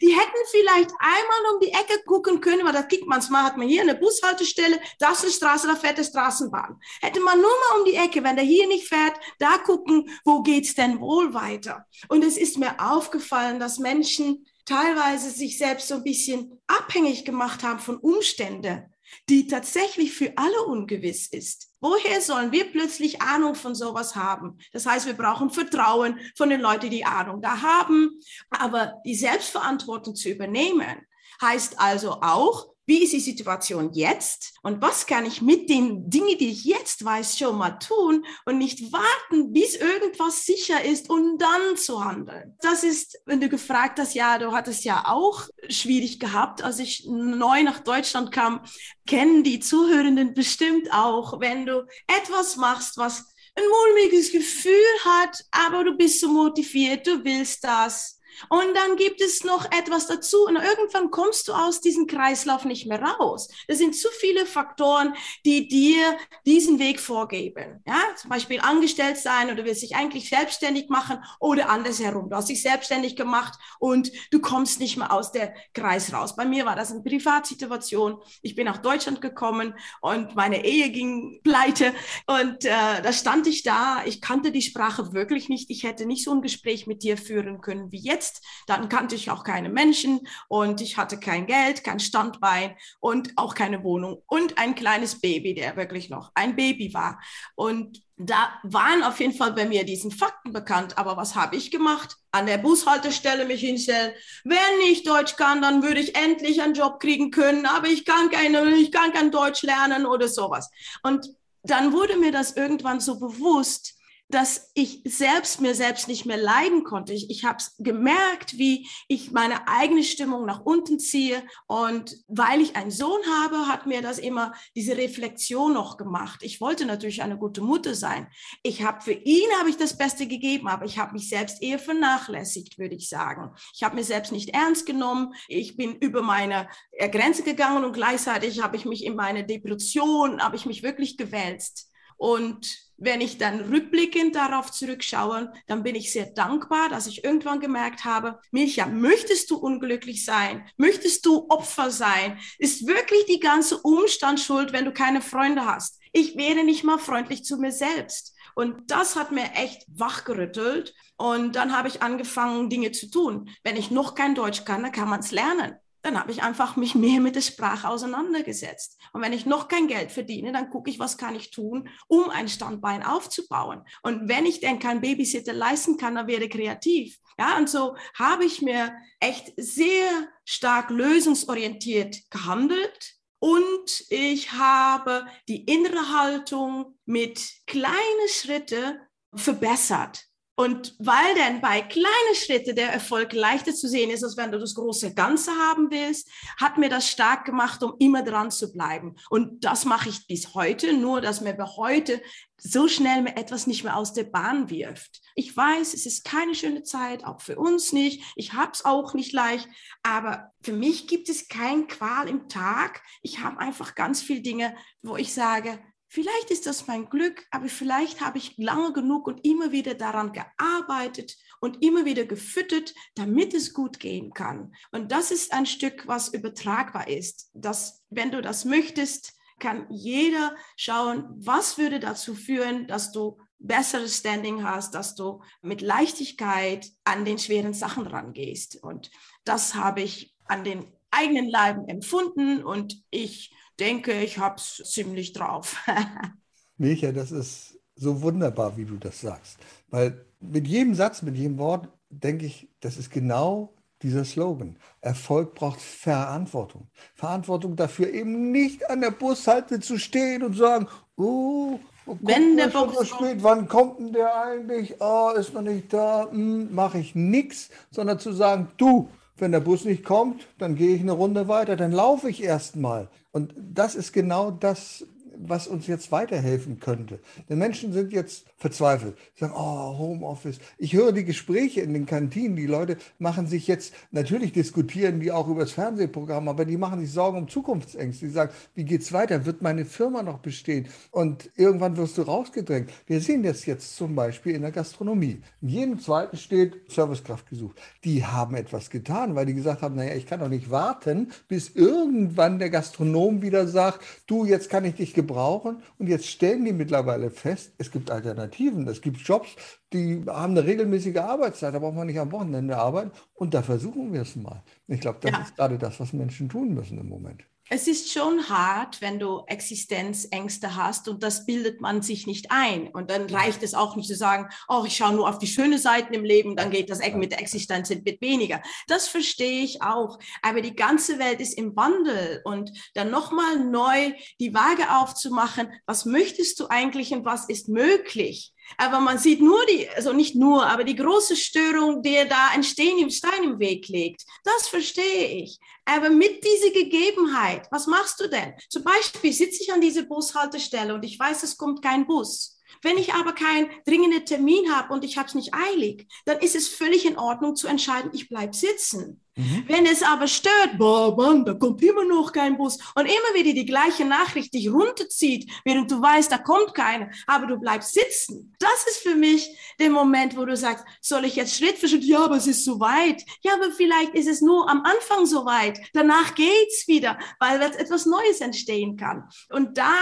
[0.01, 3.67] Die hätten vielleicht einmal um die Ecke gucken können, weil das kriegt manchmal, hat man
[3.67, 6.79] hier eine Bushaltestelle, das ist eine Straße, da fährt eine Straßenbahn.
[7.01, 10.41] Hätte man nur mal um die Ecke, wenn der hier nicht fährt, da gucken, wo
[10.41, 11.85] geht's denn wohl weiter?
[12.09, 17.63] Und es ist mir aufgefallen, dass Menschen teilweise sich selbst so ein bisschen abhängig gemacht
[17.63, 18.93] haben von Umständen
[19.29, 21.71] die tatsächlich für alle ungewiss ist.
[21.79, 24.57] Woher sollen wir plötzlich Ahnung von sowas haben?
[24.73, 28.19] Das heißt, wir brauchen Vertrauen von den Leuten, die Ahnung da haben.
[28.49, 31.05] Aber die Selbstverantwortung zu übernehmen,
[31.41, 36.37] heißt also auch, wie ist die Situation jetzt und was kann ich mit den Dingen,
[36.37, 41.37] die ich jetzt weiß, schon mal tun und nicht warten, bis irgendwas sicher ist und
[41.37, 42.55] dann zu handeln.
[42.61, 47.05] Das ist, wenn du gefragt hast, ja, du hattest ja auch schwierig gehabt, als ich
[47.05, 48.61] neu nach Deutschland kam,
[49.05, 54.73] kennen die Zuhörenden bestimmt auch, wenn du etwas machst, was ein mulmiges Gefühl
[55.03, 58.16] hat, aber du bist so motiviert, du willst das
[58.49, 62.87] und dann gibt es noch etwas dazu und irgendwann kommst du aus diesem Kreislauf nicht
[62.87, 63.49] mehr raus.
[63.67, 65.13] Das sind zu viele Faktoren,
[65.45, 67.81] die dir diesen Weg vorgeben.
[67.85, 72.29] Ja, zum Beispiel angestellt sein oder willst dich eigentlich selbstständig machen oder andersherum.
[72.29, 76.35] Du hast dich selbstständig gemacht und du kommst nicht mehr aus der Kreis raus.
[76.35, 78.17] Bei mir war das eine Privatsituation.
[78.41, 81.93] Ich bin nach Deutschland gekommen und meine Ehe ging pleite
[82.27, 84.03] und äh, da stand ich da.
[84.05, 85.69] Ich kannte die Sprache wirklich nicht.
[85.69, 88.43] Ich hätte nicht so ein Gespräch mit dir führen können wie jetzt jetzt.
[88.67, 93.55] Dann kannte ich auch keine Menschen und ich hatte kein Geld, kein Standbein und auch
[93.55, 97.19] keine Wohnung und ein kleines Baby, der wirklich noch ein Baby war.
[97.55, 100.97] Und da waren auf jeden Fall bei mir diesen Fakten bekannt.
[100.97, 102.17] Aber was habe ich gemacht?
[102.31, 104.11] An der Bushaltestelle mich hinstellen.
[104.43, 104.57] Wenn
[104.89, 107.67] ich Deutsch kann, dann würde ich endlich einen Job kriegen können.
[107.67, 110.69] Aber ich kann keine, ich kann kein Deutsch lernen oder sowas.
[111.03, 111.29] Und
[111.61, 113.96] dann wurde mir das irgendwann so bewusst,
[114.29, 117.13] dass ich selbst mir selbst nicht mehr leiden konnte.
[117.13, 121.43] Ich, ich habe gemerkt, wie ich meine eigene Stimmung nach unten ziehe.
[121.67, 126.43] Und weil ich einen Sohn habe, hat mir das immer diese Reflexion noch gemacht.
[126.43, 128.27] Ich wollte natürlich eine gute Mutter sein.
[128.63, 131.79] Ich habe für ihn habe ich das Beste gegeben, aber ich habe mich selbst eher
[131.79, 133.55] vernachlässigt, würde ich sagen.
[133.73, 135.33] Ich habe mir selbst nicht ernst genommen.
[135.47, 136.67] Ich bin über meine
[137.11, 141.89] Grenze gegangen und gleichzeitig habe ich mich in meine Depression, habe ich mich wirklich gewälzt.
[142.17, 147.59] Und wenn ich dann rückblickend darauf zurückschaue, dann bin ich sehr dankbar, dass ich irgendwann
[147.59, 150.67] gemerkt habe, Milcha, möchtest du unglücklich sein?
[150.77, 152.39] Möchtest du Opfer sein?
[152.57, 155.99] Ist wirklich die ganze Umstand schuld, wenn du keine Freunde hast?
[156.11, 158.35] Ich wäre nicht mal freundlich zu mir selbst.
[158.55, 160.95] Und das hat mir echt wachgerüttelt.
[161.17, 163.51] Und dann habe ich angefangen, Dinge zu tun.
[163.63, 165.75] Wenn ich noch kein Deutsch kann, dann kann man es lernen
[166.07, 168.97] dann habe ich einfach mich mehr mit der Sprache auseinandergesetzt.
[169.11, 172.29] Und wenn ich noch kein Geld verdiene, dann gucke ich, was kann ich tun, um
[172.29, 173.83] ein Standbein aufzubauen.
[174.03, 177.17] Und wenn ich denn kein Babysitter leisten kann, dann werde kreativ.
[177.37, 180.07] Ja, und so habe ich mir echt sehr
[180.45, 183.15] stark lösungsorientiert gehandelt.
[183.39, 188.99] Und ich habe die innere Haltung mit kleinen Schritten
[189.35, 190.26] verbessert.
[190.59, 194.57] Und weil denn bei kleinen Schritten der Erfolg leichter zu sehen ist, als wenn du
[194.57, 199.15] das große Ganze haben willst, hat mir das stark gemacht, um immer dran zu bleiben.
[199.29, 202.23] Und das mache ich bis heute, nur dass mir bei heute
[202.57, 205.21] so schnell mir etwas nicht mehr aus der Bahn wirft.
[205.35, 208.23] Ich weiß, es ist keine schöne Zeit, auch für uns nicht.
[208.35, 209.69] Ich habe es auch nicht leicht,
[210.01, 213.03] aber für mich gibt es kein Qual im Tag.
[213.21, 215.77] Ich habe einfach ganz viele Dinge, wo ich sage,
[216.09, 220.31] Vielleicht ist das mein Glück, aber vielleicht habe ich lange genug und immer wieder daran
[220.31, 224.73] gearbeitet und immer wieder gefüttert, damit es gut gehen kann.
[224.91, 227.49] Und das ist ein Stück, was übertragbar ist.
[227.53, 234.17] Dass, wenn du das möchtest, kann jeder schauen, was würde dazu führen, dass du besseres
[234.17, 238.81] Standing hast, dass du mit Leichtigkeit an den schweren Sachen rangehst.
[238.81, 239.09] Und
[239.43, 245.33] das habe ich an den eigenen Leiben empfunden und ich denke, ich habe es ziemlich
[245.33, 245.75] drauf.
[246.77, 249.57] Milcha, das ist so wunderbar, wie du das sagst.
[249.89, 254.77] Weil mit jedem Satz, mit jedem Wort denke ich, das ist genau dieser Slogan.
[255.01, 256.87] Erfolg braucht Verantwortung.
[257.15, 260.87] Verantwortung dafür, eben nicht an der Bushalte zu stehen und sagen,
[261.19, 264.95] Oh, oh wenn der Bus so spät, wann kommt denn der eigentlich?
[264.99, 269.59] Oh, ist noch nicht da, hm, mache ich nichts, sondern zu sagen, du, wenn der
[269.59, 273.09] Bus nicht kommt, dann gehe ich eine Runde weiter, dann laufe ich erstmal.
[273.31, 275.05] Und das ist genau das,
[275.39, 277.19] was uns jetzt weiterhelfen könnte.
[277.49, 279.17] Denn Menschen sind jetzt verzweifelt.
[279.35, 280.59] Sie sagen, oh, Homeoffice.
[280.77, 282.55] Ich höre die Gespräche in den Kantinen.
[282.55, 286.99] Die Leute machen sich jetzt, natürlich diskutieren die auch über das Fernsehprogramm, aber die machen
[286.99, 288.25] sich Sorgen um Zukunftsängste.
[288.25, 289.45] Die sagen, wie geht's weiter?
[289.45, 290.87] Wird meine Firma noch bestehen?
[291.11, 292.89] Und irgendwann wirst du rausgedrängt.
[293.05, 295.41] Wir sehen das jetzt zum Beispiel in der Gastronomie.
[295.61, 297.79] In jedem zweiten steht Servicekraft gesucht.
[298.03, 301.69] Die haben etwas getan, weil die gesagt haben, naja, ich kann doch nicht warten, bis
[301.75, 305.26] irgendwann der Gastronom wieder sagt, du, jetzt kann ich dich gebrauchen.
[305.27, 308.87] Und jetzt stellen die mittlerweile fest, es gibt Alternativen.
[308.87, 309.55] Es gibt Jobs,
[309.93, 313.11] die haben eine regelmäßige Arbeitszeit, da braucht man nicht am Wochenende arbeiten.
[313.33, 314.63] Und da versuchen wir es mal.
[314.87, 315.41] Ich glaube, das ja.
[315.41, 317.43] ist gerade das, was Menschen tun müssen im Moment.
[317.69, 322.87] Es ist schon hart, wenn du Existenzängste hast und das bildet man sich nicht ein.
[322.87, 325.77] Und dann reicht es auch nicht zu sagen, oh, ich schaue nur auf die schönen
[325.77, 328.61] Seiten im Leben, dann geht das mit der Existenz ein bisschen weniger.
[328.87, 330.17] Das verstehe ich auch.
[330.41, 336.05] Aber die ganze Welt ist im Wandel und dann nochmal neu die Waage aufzumachen, was
[336.05, 338.53] möchtest du eigentlich und was ist möglich?
[338.75, 342.63] Aber man sieht nur die, also nicht nur, aber die große Störung, die da ein
[342.63, 344.23] Stein im Stein im Weg legt.
[344.43, 345.59] Das verstehe ich.
[345.85, 348.53] Aber mit dieser Gegebenheit, was machst du denn?
[348.69, 352.56] Zum Beispiel sitze ich an dieser Bushaltestelle und ich weiß, es kommt kein Bus.
[352.81, 356.55] Wenn ich aber keinen dringenden Termin habe und ich habe es nicht eilig, dann ist
[356.55, 359.21] es völlig in Ordnung zu entscheiden, ich bleibe sitzen.
[359.37, 359.65] Mhm.
[359.67, 363.53] Wenn es aber stört, boah, Mann, da kommt immer noch kein Bus und immer wieder
[363.53, 368.55] die gleiche Nachricht dich runterzieht, während du weißt, da kommt keiner, aber du bleibst sitzen.
[368.59, 369.47] Das ist für mich
[369.79, 372.65] der Moment, wo du sagst, soll ich jetzt Schritt für Schritt, ja, aber es ist
[372.65, 373.23] so weit.
[373.41, 375.79] Ja, aber vielleicht ist es nur am Anfang so weit.
[375.93, 379.29] Danach geht's wieder, weil etwas Neues entstehen kann.
[379.51, 379.93] Und da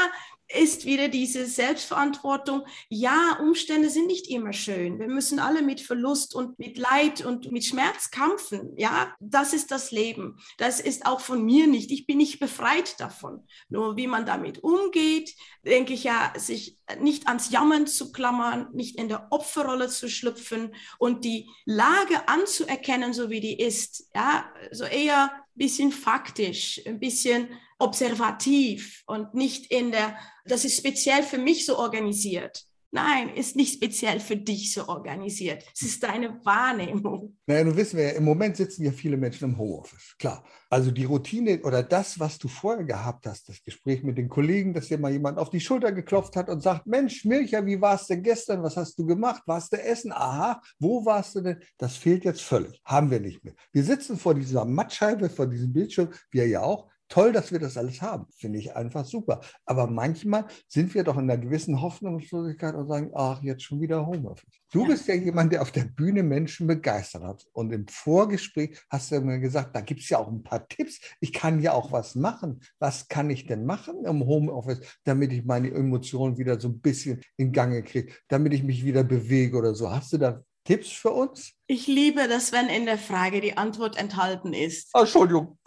[0.47, 2.65] ist wieder diese Selbstverantwortung.
[2.89, 4.99] Ja, Umstände sind nicht immer schön.
[4.99, 8.73] Wir müssen alle mit Verlust und mit Leid und mit Schmerz kämpfen.
[8.77, 10.38] Ja, das ist das Leben.
[10.58, 11.91] Das ist auch von mir nicht.
[11.91, 13.47] Ich bin nicht befreit davon.
[13.69, 18.99] Nur wie man damit umgeht, denke ich ja, sich nicht ans Jammern zu klammern, nicht
[18.99, 24.10] in der Opferrolle zu schlüpfen und die Lage anzuerkennen, so wie die ist.
[24.13, 31.23] Ja, so eher bisschen faktisch, ein bisschen observativ und nicht in der, das ist speziell
[31.23, 32.65] für mich so organisiert.
[32.95, 35.65] Nein, ist nicht speziell für dich so organisiert.
[35.75, 37.36] Es ist deine Wahrnehmung.
[37.45, 40.15] Naja, nun wissen wir ja, im Moment sitzen ja viele Menschen im Homeoffice.
[40.17, 40.45] Klar.
[40.69, 44.73] Also die Routine oder das, was du vorher gehabt hast, das Gespräch mit den Kollegen,
[44.73, 48.10] dass dir mal jemand auf die Schulter geklopft hat und sagt, Mensch, Milcha, wie warst
[48.10, 48.63] du gestern?
[48.63, 49.43] Was hast du gemacht?
[49.45, 50.13] Warst du essen?
[50.13, 51.60] Aha, wo warst du denn?
[51.77, 52.81] Das fehlt jetzt völlig.
[52.86, 53.55] Haben wir nicht mehr.
[53.73, 57.77] Wir sitzen vor dieser Mattscheibe, vor diesem Bildschirm, wir ja auch, Toll, dass wir das
[57.77, 58.25] alles haben.
[58.35, 59.41] Finde ich einfach super.
[59.65, 64.05] Aber manchmal sind wir doch in einer gewissen Hoffnungslosigkeit und sagen, ach, jetzt schon wieder
[64.05, 64.49] Homeoffice.
[64.71, 64.87] Du ja.
[64.87, 67.45] bist ja jemand, der auf der Bühne Menschen begeistert hat.
[67.53, 70.99] Und im Vorgespräch hast du mir gesagt, da gibt es ja auch ein paar Tipps.
[71.19, 72.61] Ich kann ja auch was machen.
[72.79, 77.21] Was kann ich denn machen im Homeoffice, damit ich meine Emotionen wieder so ein bisschen
[77.37, 79.91] in Gange kriege, damit ich mich wieder bewege oder so?
[79.91, 81.53] Hast du da Tipps für uns?
[81.67, 84.89] Ich liebe das, wenn in der Frage die Antwort enthalten ist.
[84.95, 85.59] Entschuldigung.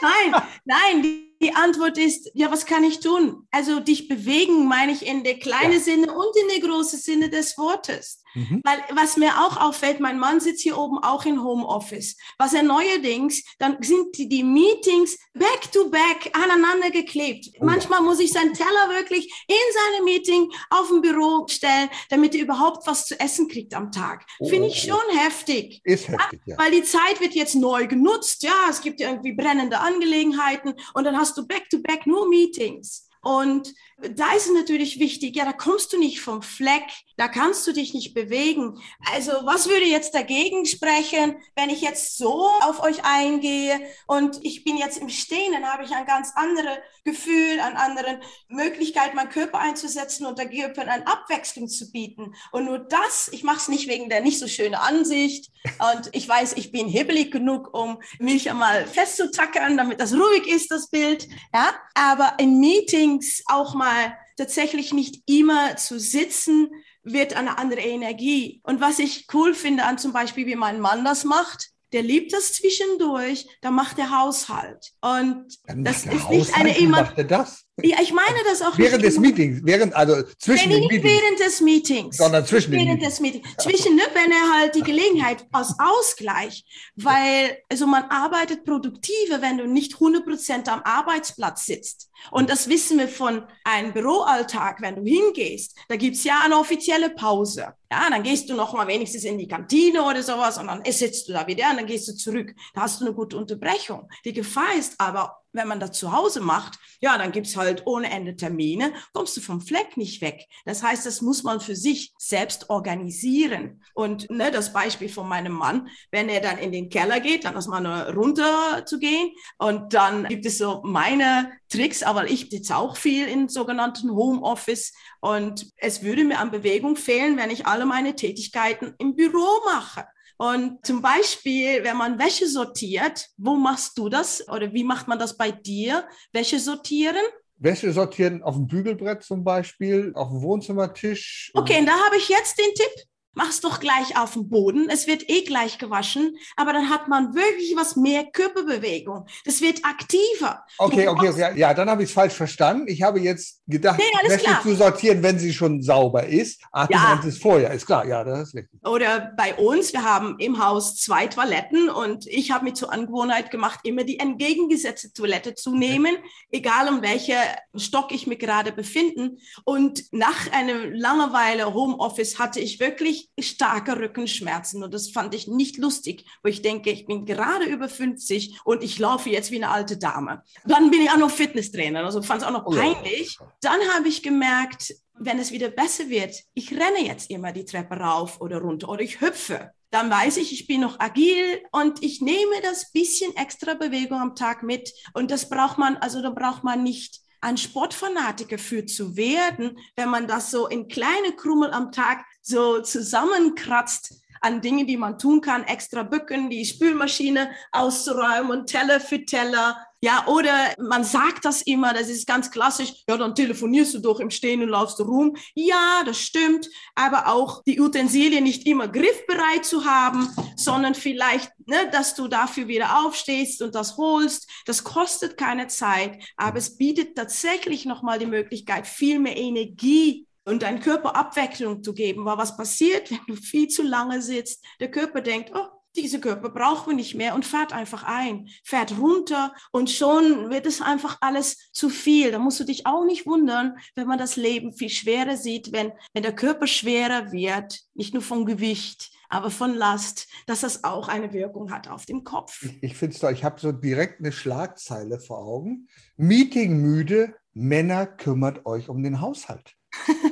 [0.00, 3.46] Nein, nein, die, die, Antwort ist, ja, was kann ich tun?
[3.50, 5.80] Also dich bewegen, meine ich in der kleinen ja.
[5.80, 8.19] Sinne und in der großen Sinne des Wortes.
[8.34, 8.60] Mhm.
[8.64, 12.16] Weil was mir auch auffällt, mein Mann sitzt hier oben auch in Homeoffice.
[12.38, 17.50] Was er neuerdings, dann sind die, die Meetings back to back aneinander geklebt.
[17.58, 17.64] Oh.
[17.64, 22.42] Manchmal muss ich seinen Teller wirklich in seinem Meeting auf dem Büro stellen, damit er
[22.42, 24.26] überhaupt was zu essen kriegt am Tag.
[24.38, 24.48] Oh.
[24.48, 25.00] Finde ich oh, oh.
[25.00, 25.80] schon heftig.
[25.84, 26.58] Ist heftig, ja.
[26.58, 28.42] Weil die Zeit wird jetzt neu genutzt.
[28.42, 33.08] Ja, es gibt irgendwie brennende Angelegenheiten und dann hast du back to back nur Meetings.
[33.22, 36.84] Und da ist es natürlich wichtig, ja, da kommst du nicht vom Fleck,
[37.16, 38.80] da kannst du dich nicht bewegen.
[39.12, 44.64] Also was würde jetzt dagegen sprechen, wenn ich jetzt so auf euch eingehe und ich
[44.64, 49.28] bin jetzt im Stehen, dann habe ich ein ganz anderes Gefühl, eine andere Möglichkeit, meinen
[49.28, 52.34] Körper einzusetzen und der Körper eine Abwechslung zu bieten.
[52.52, 55.50] Und nur das, ich mache es nicht wegen der nicht so schönen Ansicht
[55.92, 60.70] und ich weiß, ich bin hibbelig genug, um mich einmal festzutackern, damit das ruhig ist,
[60.70, 61.28] das Bild.
[61.54, 66.70] Ja, aber in Meetings auch mal mal tatsächlich nicht immer zu sitzen,
[67.02, 68.60] wird eine andere Energie.
[68.62, 72.32] Und was ich cool finde an zum Beispiel, wie mein Mann das macht, der liebt
[72.32, 74.92] das zwischendurch, da macht der Haushalt.
[75.00, 77.02] Und Dann das ist nicht eine Haushalt, immer.
[77.02, 77.64] macht er das?
[77.82, 81.02] Ja, ich meine das auch Während nicht des Meetings, während, also zwischen Nee, den nicht
[81.02, 81.22] Meetings.
[81.22, 82.16] während des Meetings.
[82.16, 83.14] Sondern zwischen den während Meetings.
[83.14, 83.56] des Meetings.
[83.58, 86.64] Zwischen, ne, wenn er halt die Gelegenheit als Ausgleich,
[86.96, 92.08] weil also man arbeitet produktiver, wenn du nicht 100% am Arbeitsplatz sitzt.
[92.30, 97.10] Und das wissen wir von einem Büroalltag, wenn du hingehst, da gibt's ja eine offizielle
[97.10, 97.72] Pause.
[97.90, 101.28] Ja, dann gehst du noch mal wenigstens in die Kantine oder sowas und dann sitzt
[101.28, 102.54] du da wieder und dann gehst du zurück.
[102.74, 104.08] Da hast du eine gute Unterbrechung.
[104.24, 108.10] Die Gefahr ist aber, wenn man das zu Hause macht, ja, dann gibt's halt ohne
[108.10, 110.46] Ende Termine, kommst du vom Fleck nicht weg.
[110.64, 113.82] Das heißt, das muss man für sich selbst organisieren.
[113.94, 117.54] Und ne, das Beispiel von meinem Mann, wenn er dann in den Keller geht, dann
[117.54, 122.76] erstmal nur runter zu gehen und dann gibt es so meine Tricks, aber ich sitze
[122.76, 127.86] auch viel in sogenannten Homeoffice und es würde mir an Bewegung fehlen, wenn ich alle
[127.86, 130.06] meine Tätigkeiten im Büro mache.
[130.40, 135.18] Und zum Beispiel, wenn man Wäsche sortiert, wo machst du das oder wie macht man
[135.18, 136.08] das bei dir?
[136.32, 137.20] Wäsche sortieren?
[137.58, 141.50] Wäsche sortieren auf dem Bügelbrett zum Beispiel, auf dem Wohnzimmertisch.
[141.52, 143.09] Okay, und da habe ich jetzt den Tipp.
[143.34, 144.88] Mach's doch gleich auf dem Boden.
[144.90, 149.26] Es wird eh gleich gewaschen, aber dann hat man wirklich was mehr Körperbewegung.
[149.44, 150.64] Das wird aktiver.
[150.78, 151.58] Okay, okay, okay.
[151.58, 152.86] Ja, dann habe ich es falsch verstanden.
[152.88, 154.62] Ich habe jetzt gedacht, Nee, alles Wäsche klar.
[154.62, 156.60] zu sortieren, wenn sie schon sauber ist.
[156.72, 157.20] Ach, du Ja.
[157.24, 157.70] es vorher.
[157.72, 158.80] Ist klar, ja, das ist richtig.
[158.84, 163.50] Oder bei uns, wir haben im Haus zwei Toiletten und ich habe mir zur Angewohnheit
[163.52, 166.16] gemacht, immer die entgegengesetzte Toilette zu nehmen,
[166.50, 167.40] egal um welcher
[167.76, 169.36] Stock ich mich gerade befinde.
[169.64, 175.78] Und nach einer Langeweile Homeoffice hatte ich wirklich starke Rückenschmerzen und das fand ich nicht
[175.78, 179.70] lustig, wo ich denke, ich bin gerade über 50 und ich laufe jetzt wie eine
[179.70, 180.42] alte Dame.
[180.64, 182.94] Dann bin ich auch noch Fitnesstrainer, also fand es auch noch Oh ja.
[182.94, 183.38] peinlich.
[183.60, 187.94] Dann habe ich gemerkt, wenn es wieder besser wird, ich renne jetzt immer die Treppe
[187.96, 189.70] rauf oder runter oder ich hüpfe.
[189.90, 194.36] Dann weiß ich, ich bin noch agil und ich nehme das bisschen extra Bewegung am
[194.36, 194.92] Tag mit.
[195.14, 200.10] Und das braucht man, also da braucht man nicht ein Sportfanatiker für zu werden, wenn
[200.10, 205.40] man das so in kleine Krümmel am Tag so zusammenkratzt an Dingen, die man tun
[205.40, 209.76] kann, extra bücken, die Spülmaschine auszuräumen und Teller für Teller.
[210.02, 214.18] Ja, oder man sagt das immer, das ist ganz klassisch, ja, dann telefonierst du doch
[214.18, 215.36] im Stehen und laufst rum.
[215.54, 221.90] Ja, das stimmt, aber auch die Utensilien nicht immer griffbereit zu haben, sondern vielleicht, ne,
[221.92, 224.48] dass du dafür wieder aufstehst und das holst.
[224.64, 230.62] Das kostet keine Zeit, aber es bietet tatsächlich nochmal die Möglichkeit, viel mehr Energie und
[230.62, 232.24] deinem Körper Abwechslung zu geben.
[232.24, 234.64] Weil was passiert, wenn du viel zu lange sitzt?
[234.80, 238.96] Der Körper denkt, oh, diese Körper brauchen wir nicht mehr und fährt einfach ein, fährt
[238.98, 242.30] runter und schon wird es einfach alles zu viel.
[242.30, 245.92] Da musst du dich auch nicht wundern, wenn man das Leben viel schwerer sieht, wenn,
[246.12, 251.08] wenn der Körper schwerer wird, nicht nur vom Gewicht, aber von Last, dass das auch
[251.08, 252.66] eine Wirkung hat auf den Kopf.
[252.82, 253.32] Ich finde es toll.
[253.32, 255.88] Ich habe so direkt eine Schlagzeile vor Augen.
[256.16, 259.76] Meetingmüde, Männer kümmert euch um den Haushalt.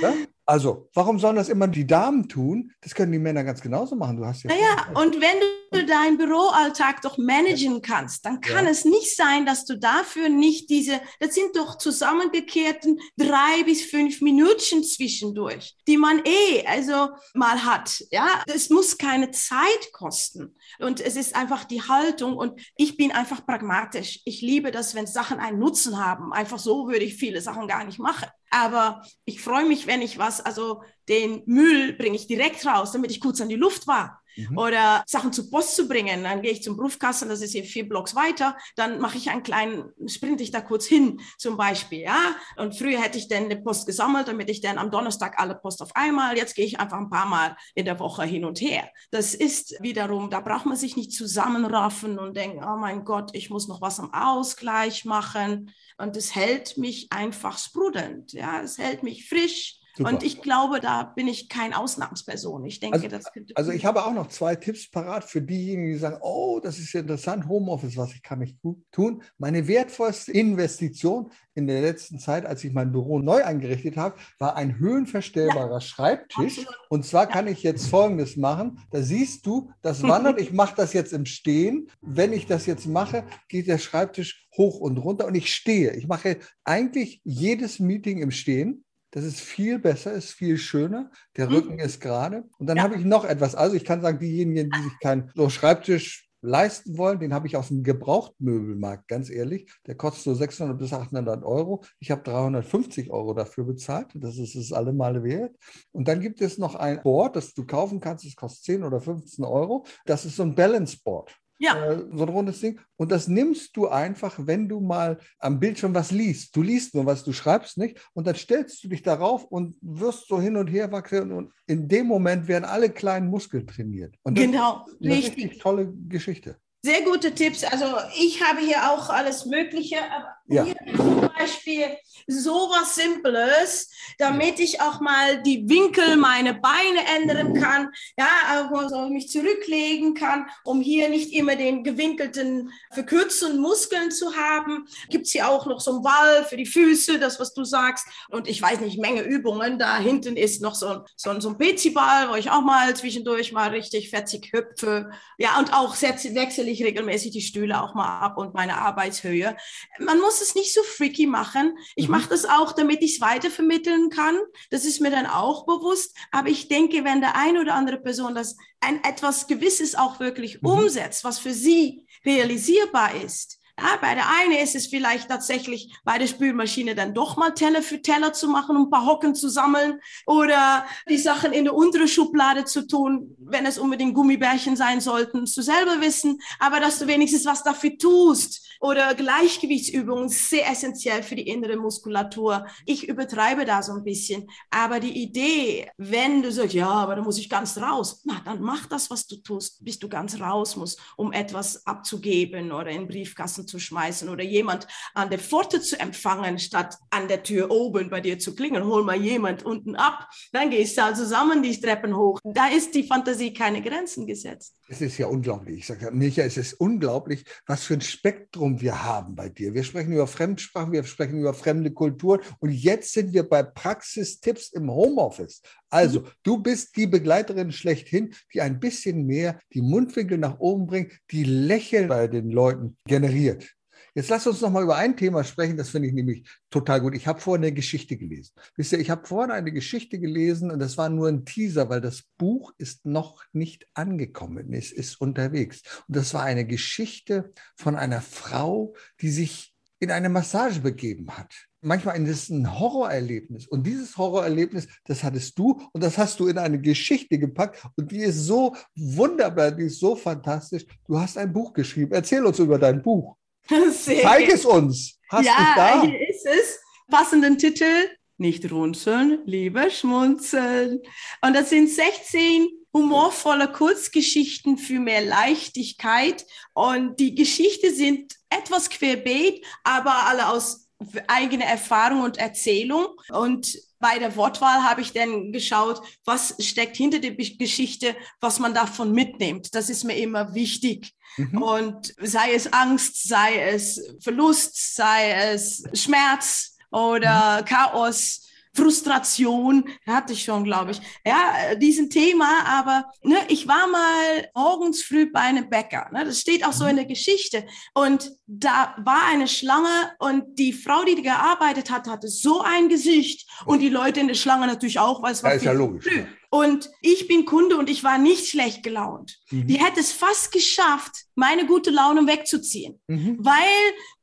[0.00, 0.14] ja?
[0.46, 2.72] Also, warum sollen das immer die Damen tun?
[2.80, 4.16] Das können die Männer ganz genauso machen.
[4.16, 4.50] Du hast ja.
[4.50, 8.70] Naja, und wenn du deinen Büroalltag doch managen kannst, dann kann Ja.
[8.70, 14.20] es nicht sein, dass du dafür nicht diese, das sind doch zusammengekehrten drei bis fünf
[14.20, 18.04] Minuten zwischendurch, die man eh also mal hat.
[18.10, 20.56] Ja, es muss keine Zeit kosten.
[20.78, 24.20] Und es ist einfach die Haltung und ich bin einfach pragmatisch.
[24.24, 26.32] Ich liebe das, wenn Sachen einen Nutzen haben.
[26.32, 28.28] Einfach so würde ich viele Sachen gar nicht machen.
[28.50, 33.10] Aber ich freue mich, wenn ich was, also den Müll bringe ich direkt raus, damit
[33.10, 34.17] ich kurz an die Luft war.
[34.36, 34.58] Mhm.
[34.58, 36.24] Oder Sachen zur Post zu bringen.
[36.24, 38.56] Dann gehe ich zum Briefkasten, das ist hier vier Blocks weiter.
[38.76, 42.00] Dann mache ich einen kleinen, sprinte ich da kurz hin, zum Beispiel.
[42.00, 42.34] Ja?
[42.56, 45.82] Und früher hätte ich dann die Post gesammelt, damit ich dann am Donnerstag alle Post
[45.82, 46.36] auf einmal.
[46.36, 48.88] Jetzt gehe ich einfach ein paar Mal in der Woche hin und her.
[49.10, 53.50] Das ist wiederum, da braucht man sich nicht zusammenraffen und denken, oh mein Gott, ich
[53.50, 55.72] muss noch was am Ausgleich machen.
[55.96, 58.32] Und es hält mich einfach sprudelnd.
[58.32, 59.77] Ja, es hält mich frisch.
[59.98, 60.10] Super.
[60.10, 62.64] Und ich glaube, da bin ich kein Ausnahmsperson.
[62.64, 63.54] Ich denke, Also- das könnte.
[63.56, 66.92] Also ich habe auch noch zwei Tipps parat für diejenigen, die sagen, oh, das ist
[66.92, 69.22] ja interessant, Homeoffice, was ich kann nicht gut tun.
[69.38, 74.54] Meine wertvollste Investition in der letzten Zeit, als ich mein Büro neu eingerichtet habe, war
[74.56, 76.58] ein höhenverstellbarer Schreibtisch.
[76.58, 76.78] Absolut.
[76.88, 78.78] Und zwar kann ich jetzt Folgendes machen.
[78.92, 80.40] Da siehst du, das wandert.
[80.40, 81.90] Ich mache das jetzt im Stehen.
[82.00, 85.94] Wenn ich das jetzt mache, geht der Schreibtisch hoch und runter und ich stehe.
[85.96, 88.84] Ich mache eigentlich jedes Meeting im Stehen.
[89.10, 91.10] Das ist viel besser, ist viel schöner.
[91.36, 91.54] Der Mhm.
[91.54, 92.44] Rücken ist gerade.
[92.58, 92.82] Und dann Ja.
[92.82, 93.54] habe ich noch etwas.
[93.54, 97.56] Also ich kann sagen, diejenigen, die sich keinen so Schreibtisch leisten wollen, den habe ich
[97.56, 99.72] aus dem Gebrauchtmöbelmarkt, ganz ehrlich.
[99.86, 101.82] Der kostet so 600 bis 800 Euro.
[101.98, 104.08] Ich habe 350 Euro dafür bezahlt.
[104.14, 105.56] Das ist es alle Male wert.
[105.90, 108.24] Und dann gibt es noch ein Board, das du kaufen kannst.
[108.24, 109.84] Das kostet 10 oder 15 Euro.
[110.04, 111.34] Das ist so ein Balance Board.
[111.58, 111.92] Ja.
[111.92, 112.80] Äh, so ein rundes Ding.
[112.96, 116.54] Und das nimmst du einfach, wenn du mal am Bildschirm was liest.
[116.54, 118.00] Du liest nur was, du schreibst nicht.
[118.14, 121.32] Und dann stellst du dich darauf und wirst so hin und her wachsen.
[121.32, 124.14] Und in dem Moment werden alle kleinen Muskeln trainiert.
[124.22, 125.44] Und das genau, ist eine richtig.
[125.44, 126.56] richtig tolle Geschichte.
[126.82, 127.64] Sehr gute Tipps.
[127.64, 127.84] Also
[128.16, 130.64] ich habe hier auch alles Mögliche, aber ja.
[130.64, 138.28] hier Beispiel sowas Simples, damit ich auch mal die Winkel meiner Beine ändern kann, ja,
[138.48, 144.86] also mich zurücklegen kann, um hier nicht immer den gewinkelten, verkürzten Muskeln zu haben.
[145.08, 148.06] Gibt es hier auch noch so einen Wall für die Füße, das, was du sagst.
[148.30, 149.78] Und ich weiß nicht, Menge Übungen.
[149.78, 153.70] Da hinten ist noch so, so, so ein Pezi-Ball, wo ich auch mal zwischendurch mal
[153.70, 155.10] richtig fetzig hüpfe.
[155.38, 159.56] Ja, und auch wechsle ich regelmäßig die Stühle auch mal ab und meine Arbeitshöhe.
[159.98, 161.76] Man muss es nicht so freaky machen.
[161.94, 162.12] Ich mhm.
[162.12, 164.36] mache das auch, damit ich es weitervermitteln kann.
[164.70, 166.16] Das ist mir dann auch bewusst.
[166.30, 170.62] Aber ich denke, wenn der eine oder andere Person das ein etwas Gewisses auch wirklich
[170.62, 170.68] mhm.
[170.68, 176.18] umsetzt, was für sie realisierbar ist, ja, bei der eine ist es vielleicht tatsächlich bei
[176.18, 179.48] der Spülmaschine dann doch mal Teller für Teller zu machen, um ein paar Hocken zu
[179.48, 185.00] sammeln oder die Sachen in der unteren Schublade zu tun, wenn es unbedingt Gummibärchen sein
[185.00, 191.22] sollten, zu selber wissen, aber dass du wenigstens was dafür tust oder Gleichgewichtsübungen, sehr essentiell
[191.22, 192.66] für die innere Muskulatur.
[192.86, 197.22] Ich übertreibe da so ein bisschen, aber die Idee, wenn du sagst, ja, aber da
[197.22, 200.76] muss ich ganz raus, na, dann mach das, was du tust, bis du ganz raus
[200.76, 205.80] musst, um etwas abzugeben oder in den Briefkasten zu schmeißen oder jemand an der Pforte
[205.80, 208.84] zu empfangen, statt an der Tür oben bei dir zu klingeln.
[208.84, 210.28] Hol mal jemand unten ab.
[210.52, 212.40] Dann gehst du zusammen die Treppen hoch.
[212.42, 214.74] Da ist die Fantasie keine Grenzen gesetzt.
[214.88, 215.80] Es ist ja unglaublich.
[215.80, 219.74] Ich sage ja, Micha, es ist unglaublich, was für ein Spektrum wir haben bei dir.
[219.74, 224.72] Wir sprechen über Fremdsprachen, wir sprechen über fremde Kulturen und jetzt sind wir bei Praxistipps
[224.72, 225.60] im Homeoffice.
[225.90, 226.26] Also, mhm.
[226.42, 231.44] du bist die Begleiterin schlechthin, die ein bisschen mehr die Mundwinkel nach oben bringt, die
[231.44, 233.74] Lächeln bei den Leuten generiert.
[234.14, 237.14] Jetzt lass uns noch mal über ein Thema sprechen, das finde ich nämlich total gut.
[237.14, 238.52] Ich habe vorhin eine Geschichte gelesen.
[238.76, 242.00] Wisst ihr, ich habe vorhin eine Geschichte gelesen und das war nur ein Teaser, weil
[242.00, 244.72] das Buch ist noch nicht angekommen.
[244.72, 245.82] Es ist unterwegs.
[246.08, 251.52] Und das war eine Geschichte von einer Frau, die sich in eine Massage begeben hat.
[251.80, 253.66] Manchmal ist es ein Horrorerlebnis.
[253.68, 257.84] Und dieses Horrorerlebnis, das hattest du und das hast du in eine Geschichte gepackt.
[257.96, 260.84] Und die ist so wunderbar, die ist so fantastisch.
[261.06, 262.12] Du hast ein Buch geschrieben.
[262.12, 263.36] Erzähl uns über dein Buch.
[263.90, 265.18] Sehr Zeig es uns.
[265.30, 266.02] Hast ja, da?
[266.02, 266.80] hier ist es.
[267.10, 271.00] Passenden Titel, nicht runzeln, lieber schmunzeln.
[271.42, 276.46] Und das sind 16 humorvolle Kurzgeschichten für mehr Leichtigkeit.
[276.74, 280.88] Und die Geschichten sind etwas querbeet, aber alle aus
[281.26, 283.06] eigener Erfahrung und Erzählung.
[283.30, 288.74] Und bei der Wortwahl habe ich dann geschaut, was steckt hinter der Geschichte, was man
[288.74, 289.74] davon mitnimmt.
[289.74, 291.12] Das ist mir immer wichtig.
[291.36, 291.62] Mhm.
[291.62, 297.64] Und sei es Angst, sei es Verlust, sei es Schmerz oder mhm.
[297.64, 298.48] Chaos,
[298.78, 301.00] Frustration, hatte ich schon, glaube ich.
[301.26, 306.08] Ja, diesen Thema, aber ne, ich war mal morgens früh bei einem Bäcker.
[306.12, 307.66] Ne, das steht auch so in der Geschichte.
[307.94, 313.48] Und da war eine Schlange und die Frau, die gearbeitet hat, hatte so ein Gesicht
[313.66, 316.04] und die Leute in der Schlange natürlich auch, weil es war ja, ist ja logisch.
[316.04, 316.24] Früh.
[316.50, 319.38] Und ich bin Kunde und ich war nicht schlecht gelaunt.
[319.50, 319.66] Mhm.
[319.66, 323.36] Die hätte es fast geschafft, meine gute Laune wegzuziehen, mhm.
[323.38, 323.54] weil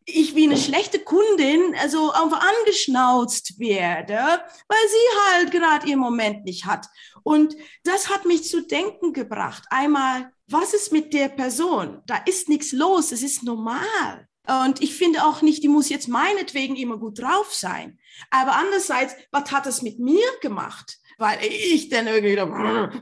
[0.05, 6.45] ich wie eine schlechte Kundin also einfach angeschnauzt werde, weil sie halt gerade ihren Moment
[6.45, 6.87] nicht hat.
[7.23, 9.63] Und das hat mich zu denken gebracht.
[9.69, 12.01] Einmal, was ist mit der Person?
[12.05, 14.27] Da ist nichts los, es ist normal.
[14.47, 17.97] Und ich finde auch nicht, die muss jetzt meinetwegen immer gut drauf sein.
[18.29, 20.99] Aber andererseits, was hat das mit mir gemacht?
[21.17, 22.35] Weil ich dann irgendwie,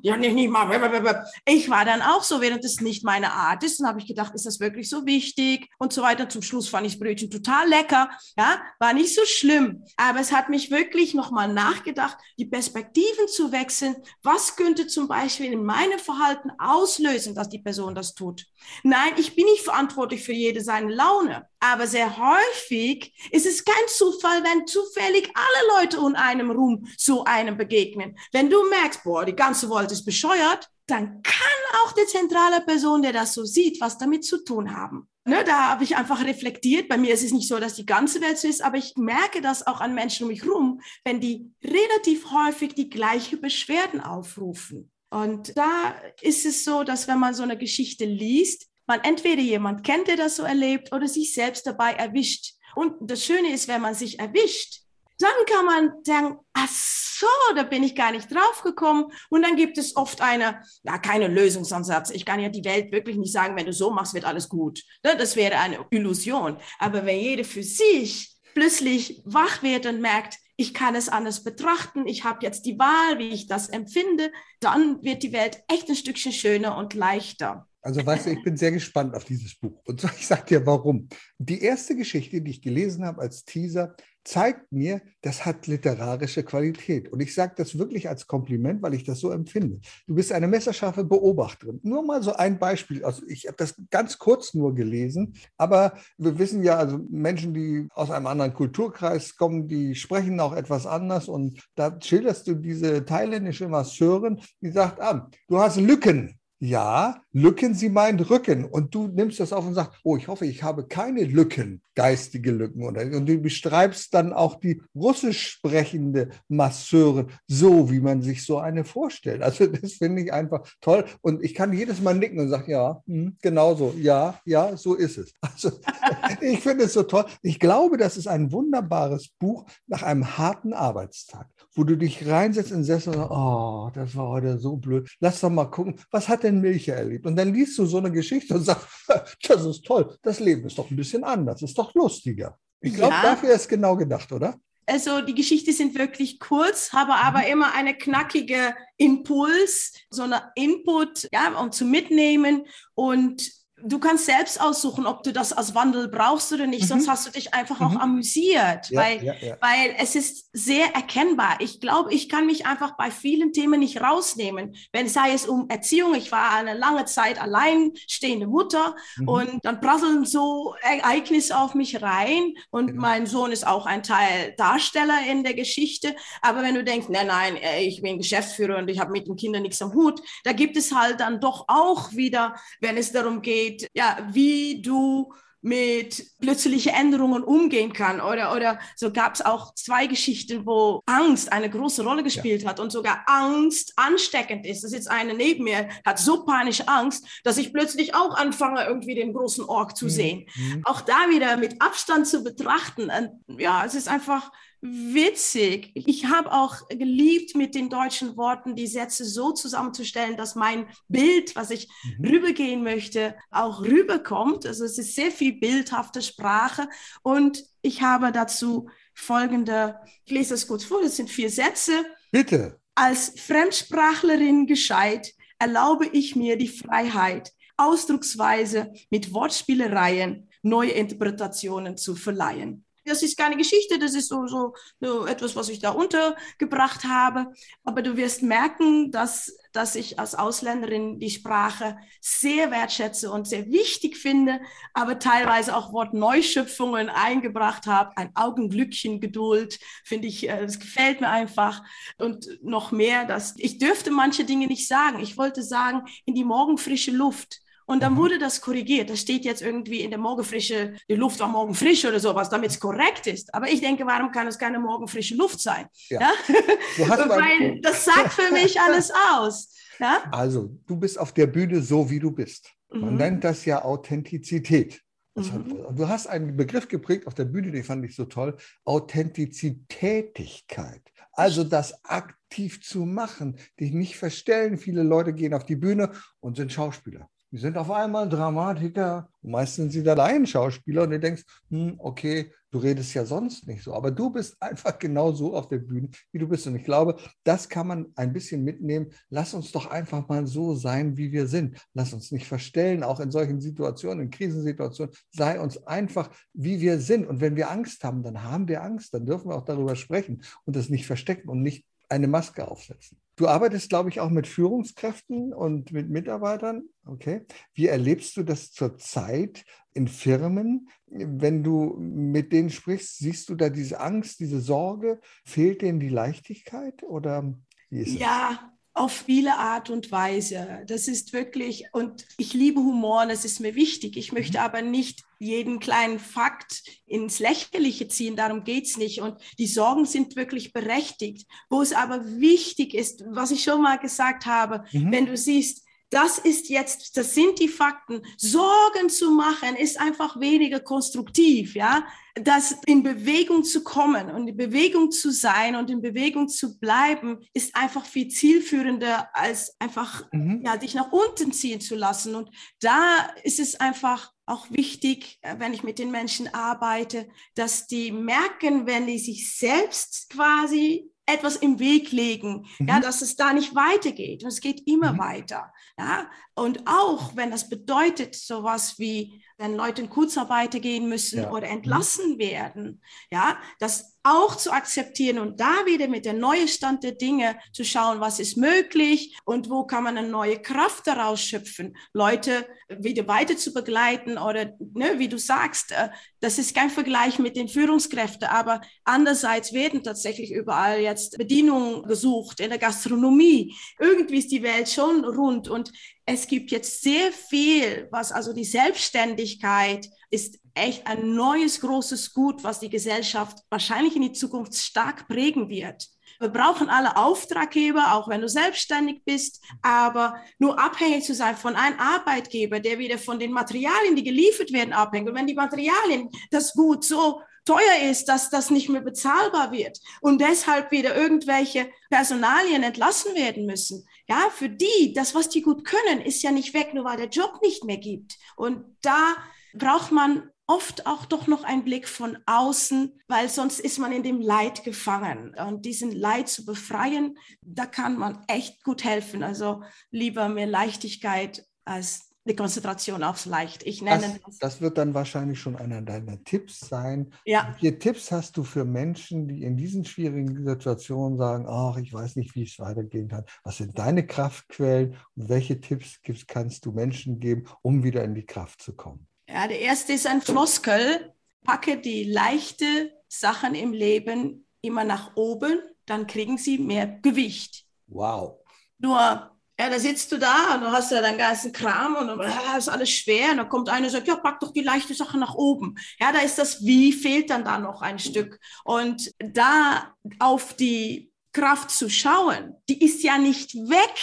[0.02, 3.80] ja, nicht, nicht mal, ich war dann auch so, während es nicht meine Art ist,
[3.80, 6.30] dann habe ich gedacht, ist das wirklich so wichtig und so weiter.
[6.30, 10.32] Zum Schluss fand ich das Brötchen total lecker, ja, war nicht so schlimm, aber es
[10.32, 13.96] hat mich wirklich nochmal nachgedacht, die Perspektiven zu wechseln.
[14.22, 18.46] Was könnte zum Beispiel in meinem Verhalten auslösen, dass die Person das tut?
[18.84, 21.48] Nein, ich bin nicht verantwortlich für jede seine Laune.
[21.64, 27.24] Aber sehr häufig ist es kein Zufall, wenn zufällig alle Leute um einem rum so
[27.24, 28.18] einem begegnen.
[28.34, 33.02] Wenn du merkst, boah, die ganze Welt ist bescheuert, dann kann auch die zentrale Person,
[33.02, 35.08] der das so sieht, was damit zu tun haben.
[35.24, 36.90] Ne, da habe ich einfach reflektiert.
[36.90, 39.40] Bei mir ist es nicht so, dass die ganze Welt so ist, aber ich merke
[39.40, 44.92] das auch an Menschen um mich rum, wenn die relativ häufig die gleichen Beschwerden aufrufen.
[45.10, 49.84] Und da ist es so, dass wenn man so eine Geschichte liest, man entweder jemand
[49.84, 52.54] kennt, der das so erlebt, oder sich selbst dabei erwischt.
[52.76, 54.82] Und das Schöne ist, wenn man sich erwischt,
[55.20, 59.06] dann kann man sagen, ach so, da bin ich gar nicht drauf gekommen.
[59.30, 62.10] Und dann gibt es oft eine, ja, keine Lösungsansatz.
[62.10, 64.82] Ich kann ja die Welt wirklich nicht sagen, wenn du so machst, wird alles gut.
[65.04, 66.58] Ne, das wäre eine Illusion.
[66.80, 72.08] Aber wenn jeder für sich plötzlich wach wird und merkt, ich kann es anders betrachten,
[72.08, 75.96] ich habe jetzt die Wahl, wie ich das empfinde, dann wird die Welt echt ein
[75.96, 77.68] Stückchen schöner und leichter.
[77.84, 79.82] Also weißt du, ich bin sehr gespannt auf dieses Buch.
[79.86, 81.10] Und so, ich sage dir warum.
[81.38, 87.12] Die erste Geschichte, die ich gelesen habe als Teaser, zeigt mir, das hat literarische Qualität.
[87.12, 89.82] Und ich sage das wirklich als Kompliment, weil ich das so empfinde.
[90.08, 91.82] Du bist eine messerscharfe Beobachterin.
[91.84, 93.04] Nur mal so ein Beispiel.
[93.04, 97.90] Also ich habe das ganz kurz nur gelesen, aber wir wissen ja, also Menschen, die
[97.94, 101.28] aus einem anderen Kulturkreis kommen, die sprechen auch etwas anders.
[101.28, 107.74] Und da schilderst du diese thailändische Masseurin, die sagt, ah, du hast Lücken ja, Lücken,
[107.74, 108.64] sie meint Rücken.
[108.64, 112.52] Und du nimmst das auf und sagst, oh, ich hoffe, ich habe keine Lücken, geistige
[112.52, 112.86] Lücken.
[112.86, 118.86] Und du beschreibst dann auch die russisch sprechende Masseurin, so wie man sich so eine
[118.86, 119.42] vorstellt.
[119.42, 121.04] Also das finde ich einfach toll.
[121.22, 124.94] Und ich kann jedes Mal nicken und sagen, ja, hm, genau so, ja, ja, so
[124.94, 125.34] ist es.
[125.42, 125.72] Also
[126.42, 127.26] ich finde es so toll.
[127.42, 132.72] Ich glaube, das ist ein wunderbares Buch nach einem harten Arbeitstag, wo du dich reinsetzt
[132.72, 135.10] und sagst, oh, das war heute so blöd.
[135.20, 137.26] Lass doch mal gucken, was hat denn denn Milcher erlebt?
[137.26, 138.88] Und dann liest du so eine Geschichte und sagst,
[139.48, 142.58] das ist toll, das Leben ist doch ein bisschen anders, ist doch lustiger.
[142.80, 143.22] Ich glaube, ja.
[143.24, 144.60] dafür ist genau gedacht, oder?
[144.86, 147.52] Also die Geschichten sind wirklich kurz, habe aber mhm.
[147.52, 153.50] immer eine knackige Impuls, so eine Input, ja, um zu mitnehmen und
[153.86, 156.88] du kannst selbst aussuchen, ob du das als Wandel brauchst oder nicht, mhm.
[156.88, 157.86] sonst hast du dich einfach mhm.
[157.86, 159.58] auch amüsiert, ja, weil, ja, ja.
[159.60, 161.58] weil es ist sehr erkennbar.
[161.60, 165.70] Ich glaube, ich kann mich einfach bei vielen Themen nicht rausnehmen, wenn sei es um
[165.70, 169.28] Erziehung, ich war eine lange Zeit alleinstehende Mutter mhm.
[169.28, 173.02] und dann prasseln so Ereignisse auf mich rein und genau.
[173.02, 177.28] mein Sohn ist auch ein Teil Darsteller in der Geschichte, aber wenn du denkst, nein,
[177.28, 180.78] nein, ich bin Geschäftsführer und ich habe mit den Kindern nichts am Hut, da gibt
[180.78, 185.34] es halt dann doch auch wieder, wenn es darum geht, geht, ja, wie du
[185.66, 188.20] mit plötzlichen Änderungen umgehen kann.
[188.20, 192.70] Oder, oder so gab es auch zwei Geschichten, wo Angst eine große Rolle gespielt ja.
[192.70, 194.84] hat und sogar Angst ansteckend ist.
[194.84, 198.84] Das ist jetzt eine neben mir, hat so panische Angst, dass ich plötzlich auch anfange,
[198.84, 200.10] irgendwie den großen Ork zu mhm.
[200.10, 200.46] sehen.
[200.54, 200.82] Mhm.
[200.84, 203.10] Auch da wieder mit Abstand zu betrachten.
[203.10, 204.52] Und ja, es ist einfach
[204.84, 205.92] witzig.
[205.96, 211.56] Ich habe auch geliebt, mit den deutschen Worten die Sätze so zusammenzustellen, dass mein Bild,
[211.56, 212.26] was ich mhm.
[212.26, 214.66] rübergehen möchte, auch rüberkommt.
[214.66, 216.90] Also es ist sehr viel bildhafte Sprache
[217.22, 222.06] und ich habe dazu folgende, ich lese das kurz vor, das sind vier Sätze.
[222.32, 222.78] Bitte.
[222.94, 232.86] Als Fremdsprachlerin gescheit erlaube ich mir die Freiheit, ausdrucksweise mit Wortspielereien neue Interpretationen zu verleihen
[233.06, 237.54] das ist keine Geschichte, das ist so, so, so, etwas, was ich da untergebracht habe.
[237.84, 243.70] Aber du wirst merken, dass, dass ich als Ausländerin die Sprache sehr wertschätze und sehr
[243.70, 244.62] wichtig finde,
[244.94, 248.16] aber teilweise auch Wortneuschöpfungen eingebracht habe.
[248.18, 251.84] Ein Augenglückchen Geduld, finde ich, äh, das gefällt mir einfach.
[252.18, 255.20] Und noch mehr, dass ich dürfte manche Dinge nicht sagen.
[255.20, 257.63] Ich wollte sagen, in die morgenfrische Luft.
[257.86, 258.18] Und dann mhm.
[258.18, 259.10] wurde das korrigiert.
[259.10, 262.72] Das steht jetzt irgendwie in der Morgenfrische, die Luft war morgen frisch oder sowas, damit
[262.72, 263.54] es korrekt ist.
[263.54, 265.86] Aber ich denke, warum kann es keine morgenfrische Luft sein?
[266.10, 266.20] Ja.
[266.20, 266.32] ja?
[267.08, 269.76] Weil das sagt für mich alles aus.
[270.00, 270.24] Ja?
[270.32, 272.72] Also, du bist auf der Bühne so, wie du bist.
[272.90, 273.18] Man mhm.
[273.18, 275.02] nennt das ja Authentizität.
[275.36, 275.96] Mhm.
[275.96, 278.56] Du hast einen Begriff geprägt auf der Bühne, den fand ich so toll.
[278.86, 281.02] Authentizitätigkeit.
[281.32, 284.78] Also das aktiv zu machen, dich nicht verstellen.
[284.78, 287.28] Viele Leute gehen auf die Bühne und sind Schauspieler.
[287.54, 289.30] Die sind auf einmal Dramatiker.
[289.44, 293.84] Meistens sind sie da Laienschauspieler und du denkst, hm, okay, du redest ja sonst nicht
[293.84, 293.94] so.
[293.94, 296.66] Aber du bist einfach genau so auf der Bühne, wie du bist.
[296.66, 299.12] Und ich glaube, das kann man ein bisschen mitnehmen.
[299.30, 301.78] Lass uns doch einfach mal so sein, wie wir sind.
[301.94, 305.14] Lass uns nicht verstellen, auch in solchen Situationen, in Krisensituationen.
[305.30, 307.28] Sei uns einfach, wie wir sind.
[307.28, 309.14] Und wenn wir Angst haben, dann haben wir Angst.
[309.14, 313.18] Dann dürfen wir auch darüber sprechen und das nicht verstecken und nicht eine Maske aufsetzen.
[313.36, 316.84] Du arbeitest, glaube ich, auch mit Führungskräften und mit Mitarbeitern.
[317.06, 317.46] Okay.
[317.74, 320.90] Wie erlebst du das zurzeit in Firmen?
[321.08, 325.20] Wenn du mit denen sprichst, siehst du da diese Angst, diese Sorge?
[325.46, 327.56] Fehlt denen die Leichtigkeit oder
[327.90, 330.84] wie ist Ja, auf viele Art und Weise.
[330.88, 334.18] Das ist wirklich, und ich liebe Humor, das ist mir wichtig.
[334.18, 334.64] Ich möchte mhm.
[334.64, 339.22] aber nicht jeden kleinen Fakt ins Lächerliche ziehen, darum geht es nicht.
[339.22, 341.48] Und die Sorgen sind wirklich berechtigt.
[341.70, 345.12] Wo es aber wichtig ist, was ich schon mal gesagt habe, mhm.
[345.12, 345.84] wenn du siehst,
[346.14, 348.22] das ist jetzt, das sind die Fakten.
[348.38, 352.06] Sorgen zu machen ist einfach weniger konstruktiv, ja.
[352.36, 357.40] Das in Bewegung zu kommen und in Bewegung zu sein und in Bewegung zu bleiben,
[357.54, 360.62] ist einfach viel zielführender als einfach, mhm.
[360.64, 362.36] ja, dich nach unten ziehen zu lassen.
[362.36, 362.50] Und
[362.80, 368.12] da ist es einfach auch wichtig, äh, wenn ich mit den Menschen arbeite, dass die
[368.12, 372.88] merken, wenn die sich selbst quasi etwas im Weg legen, mhm.
[372.88, 374.44] ja, dass es da nicht weitergeht.
[374.44, 375.20] Und es geht immer mhm.
[375.20, 375.74] weiter.
[375.98, 376.30] Ja?
[376.56, 381.52] Und auch wenn das bedeutet, sowas wie, wenn Leute in Kurzarbeit gehen müssen ja.
[381.52, 381.78] oder mhm.
[381.78, 383.02] entlassen werden,
[383.32, 387.84] ja, das auch zu akzeptieren und da wieder mit der neuen Stand der Dinge zu
[387.84, 393.28] schauen, was ist möglich und wo kann man eine neue Kraft daraus schöpfen, Leute wieder
[393.28, 396.10] weiter zu begleiten oder, ne, wie du sagst, äh,
[396.40, 402.60] das ist kein Vergleich mit den Führungskräften, aber andererseits werden tatsächlich überall jetzt Bedienungen gesucht
[402.60, 403.76] in der Gastronomie.
[404.00, 405.92] Irgendwie ist die Welt schon rund und
[406.26, 412.64] es gibt jetzt sehr viel, was also die Selbstständigkeit ist echt ein neues großes Gut,
[412.64, 416.08] was die Gesellschaft wahrscheinlich in die Zukunft stark prägen wird.
[416.40, 421.76] Wir brauchen alle Auftraggeber, auch wenn du selbstständig bist, aber nur abhängig zu sein von
[421.76, 425.30] einem Arbeitgeber, der wieder von den Materialien, die geliefert werden, abhängt.
[425.30, 430.00] Und wenn die Materialien, das Gut so teuer ist, dass das nicht mehr bezahlbar wird
[430.22, 434.06] und deshalb wieder irgendwelche Personalien entlassen werden müssen.
[434.28, 437.30] Ja, für die, das, was die gut können, ist ja nicht weg, nur weil der
[437.30, 438.38] Job nicht mehr gibt.
[438.56, 439.36] Und da
[439.74, 444.24] braucht man oft auch doch noch einen Blick von außen, weil sonst ist man in
[444.24, 445.56] dem Leid gefangen.
[445.56, 449.44] Und diesen Leid zu befreien, da kann man echt gut helfen.
[449.44, 453.84] Also lieber mehr Leichtigkeit als eine Konzentration aufs Leicht.
[453.84, 454.82] Ich nenne das, das.
[454.82, 457.34] wird dann wahrscheinlich schon einer deiner Tipps sein.
[457.46, 457.76] Ja.
[457.80, 462.36] Welche Tipps hast du für Menschen, die in diesen schwierigen Situationen sagen, ach, ich weiß
[462.36, 463.46] nicht, wie es weitergehen kann.
[463.64, 468.46] Was sind deine Kraftquellen und welche Tipps kannst du Menschen geben, um wieder in die
[468.46, 469.28] Kraft zu kommen?
[469.48, 471.34] Ja, der erste ist ein Floskel.
[471.64, 477.86] Packe die leichte Sachen im Leben immer nach oben, dann kriegen sie mehr Gewicht.
[478.08, 478.60] Wow.
[479.00, 479.53] Nur,
[479.84, 482.88] ja, da sitzt du da und du hast ja deinen ganzen Kram und ja, ist
[482.88, 483.52] alles schwer.
[483.52, 485.96] Und dann kommt einer und sagt, ja, pack doch die leichte Sache nach oben.
[486.20, 488.60] Ja, da ist das Wie fehlt dann da noch ein Stück.
[488.86, 494.14] Und da auf die Kraft zu schauen, die ist ja nicht weg.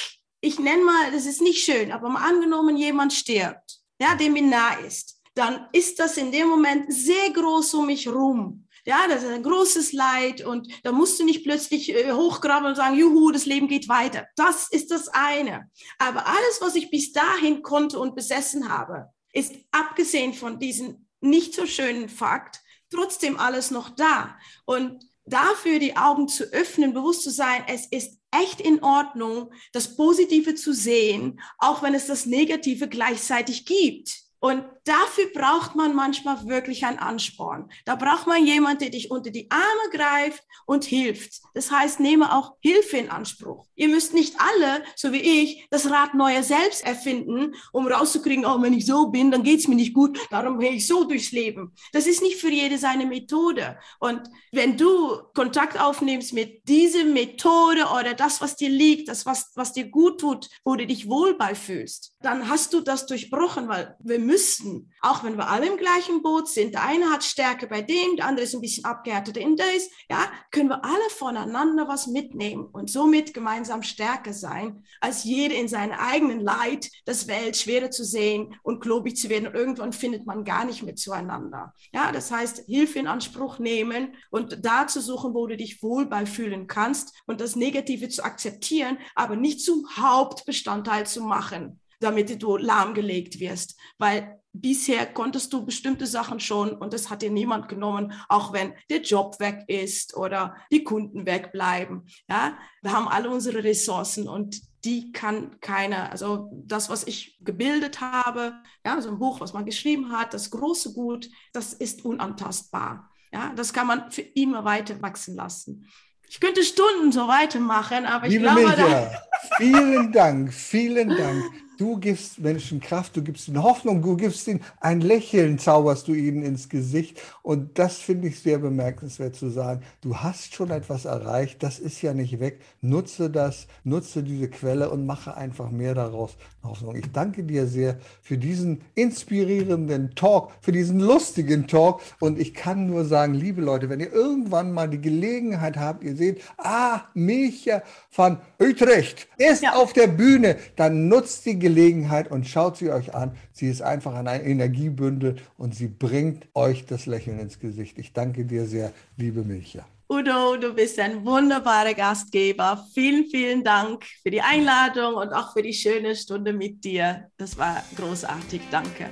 [0.41, 4.43] Ich nenne mal, das ist nicht schön, aber mal angenommen, jemand stirbt, ja, dem mir
[4.43, 8.67] nah ist dann ist das in dem Moment sehr groß um mich rum.
[8.85, 12.77] Ja, das ist ein großes Leid und da musst du nicht plötzlich äh, hochgraben und
[12.77, 14.27] sagen, juhu, das Leben geht weiter.
[14.37, 15.71] Das ist das eine.
[15.99, 21.55] Aber alles, was ich bis dahin konnte und besessen habe, ist abgesehen von diesem nicht
[21.55, 22.61] so schönen Fakt
[22.91, 24.37] trotzdem alles noch da.
[24.65, 29.97] Und dafür die Augen zu öffnen, bewusst zu sein, es ist echt in Ordnung, das
[29.97, 34.30] Positive zu sehen, auch wenn es das Negative gleichzeitig gibt.
[34.41, 37.71] Und dafür braucht man manchmal wirklich einen Ansporn.
[37.85, 41.43] Da braucht man jemanden, der dich unter die Arme greift und hilft.
[41.53, 43.67] Das heißt, nehme auch Hilfe in Anspruch.
[43.75, 48.63] Ihr müsst nicht alle, so wie ich, das Rad neuer selbst erfinden, um rauszukriegen, oh,
[48.63, 51.75] wenn ich so bin, dann geht's mir nicht gut, darum gehe ich so durchs Leben.
[51.93, 53.79] Das ist nicht für jede seine Methode.
[53.99, 54.23] Und
[54.53, 59.75] wenn du Kontakt aufnimmst mit dieser Methode oder das, was dir liegt, das, was, was
[59.75, 64.30] dir gut tut, wo du dich wohl beifühlst, dann hast du das durchbrochen, weil wir
[64.31, 68.17] müssten, auch wenn wir alle im gleichen Boot sind, der eine hat Stärke bei dem,
[68.17, 72.67] der andere ist ein bisschen abgehärteter in das, ja, können wir alle voneinander was mitnehmen
[72.67, 78.05] und somit gemeinsam stärker sein, als jeder in seinem eigenen Leid, das Welt schwerer zu
[78.05, 79.49] sehen und klobig zu werden.
[79.49, 81.75] Und irgendwann findet man gar nicht mehr zueinander.
[81.93, 86.07] Ja, das heißt, Hilfe in Anspruch nehmen und da zu suchen, wo du dich wohl
[86.07, 92.43] bei fühlen kannst und das Negative zu akzeptieren, aber nicht zum Hauptbestandteil zu machen damit
[92.43, 93.79] du lahmgelegt wirst.
[93.99, 98.75] Weil bisher konntest du bestimmte Sachen schon und das hat dir niemand genommen, auch wenn
[98.89, 102.07] der Job weg ist oder die Kunden wegbleiben.
[102.29, 108.01] Ja, wir haben alle unsere Ressourcen und die kann keiner, also das, was ich gebildet
[108.01, 113.11] habe, ja, so ein Buch, was man geschrieben hat, das große Gut, das ist unantastbar.
[113.33, 115.87] Ja, das kann man für immer weiter wachsen lassen.
[116.29, 118.71] Ich könnte Stunden so weitermachen, aber Liebe ich glaube.
[118.71, 119.13] Micha,
[119.59, 121.45] vielen Dank, vielen Dank.
[121.81, 126.13] Du gibst Menschen Kraft, du gibst ihnen Hoffnung, du gibst ihnen ein Lächeln, zauberst du
[126.13, 127.19] ihnen ins Gesicht.
[127.41, 129.81] Und das finde ich sehr bemerkenswert zu sagen.
[130.03, 132.61] Du hast schon etwas erreicht, das ist ja nicht weg.
[132.83, 136.37] Nutze das, nutze diese Quelle und mache einfach mehr daraus.
[136.63, 136.95] Hoffnung.
[136.97, 142.03] Ich danke dir sehr für diesen inspirierenden Talk, für diesen lustigen Talk.
[142.19, 146.15] Und ich kann nur sagen, liebe Leute, wenn ihr irgendwann mal die Gelegenheit habt, ihr
[146.15, 149.73] seht, ah, Micha von Utrecht ist ja.
[149.73, 153.33] auf der Bühne, dann nutzt die Gelegenheit Gelegenheit und schaut sie euch an.
[153.53, 157.99] Sie ist einfach ein Energiebündel und sie bringt euch das Lächeln ins Gesicht.
[157.99, 159.87] Ich danke dir sehr, liebe Milcha.
[160.09, 162.85] Udo, du bist ein wunderbarer Gastgeber.
[162.93, 167.29] Vielen, vielen Dank für die Einladung und auch für die schöne Stunde mit dir.
[167.37, 168.61] Das war großartig.
[168.73, 169.11] Danke.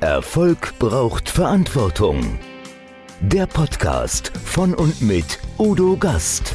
[0.00, 2.38] Erfolg braucht Verantwortung.
[3.20, 6.54] Der Podcast von und mit Udo Gast.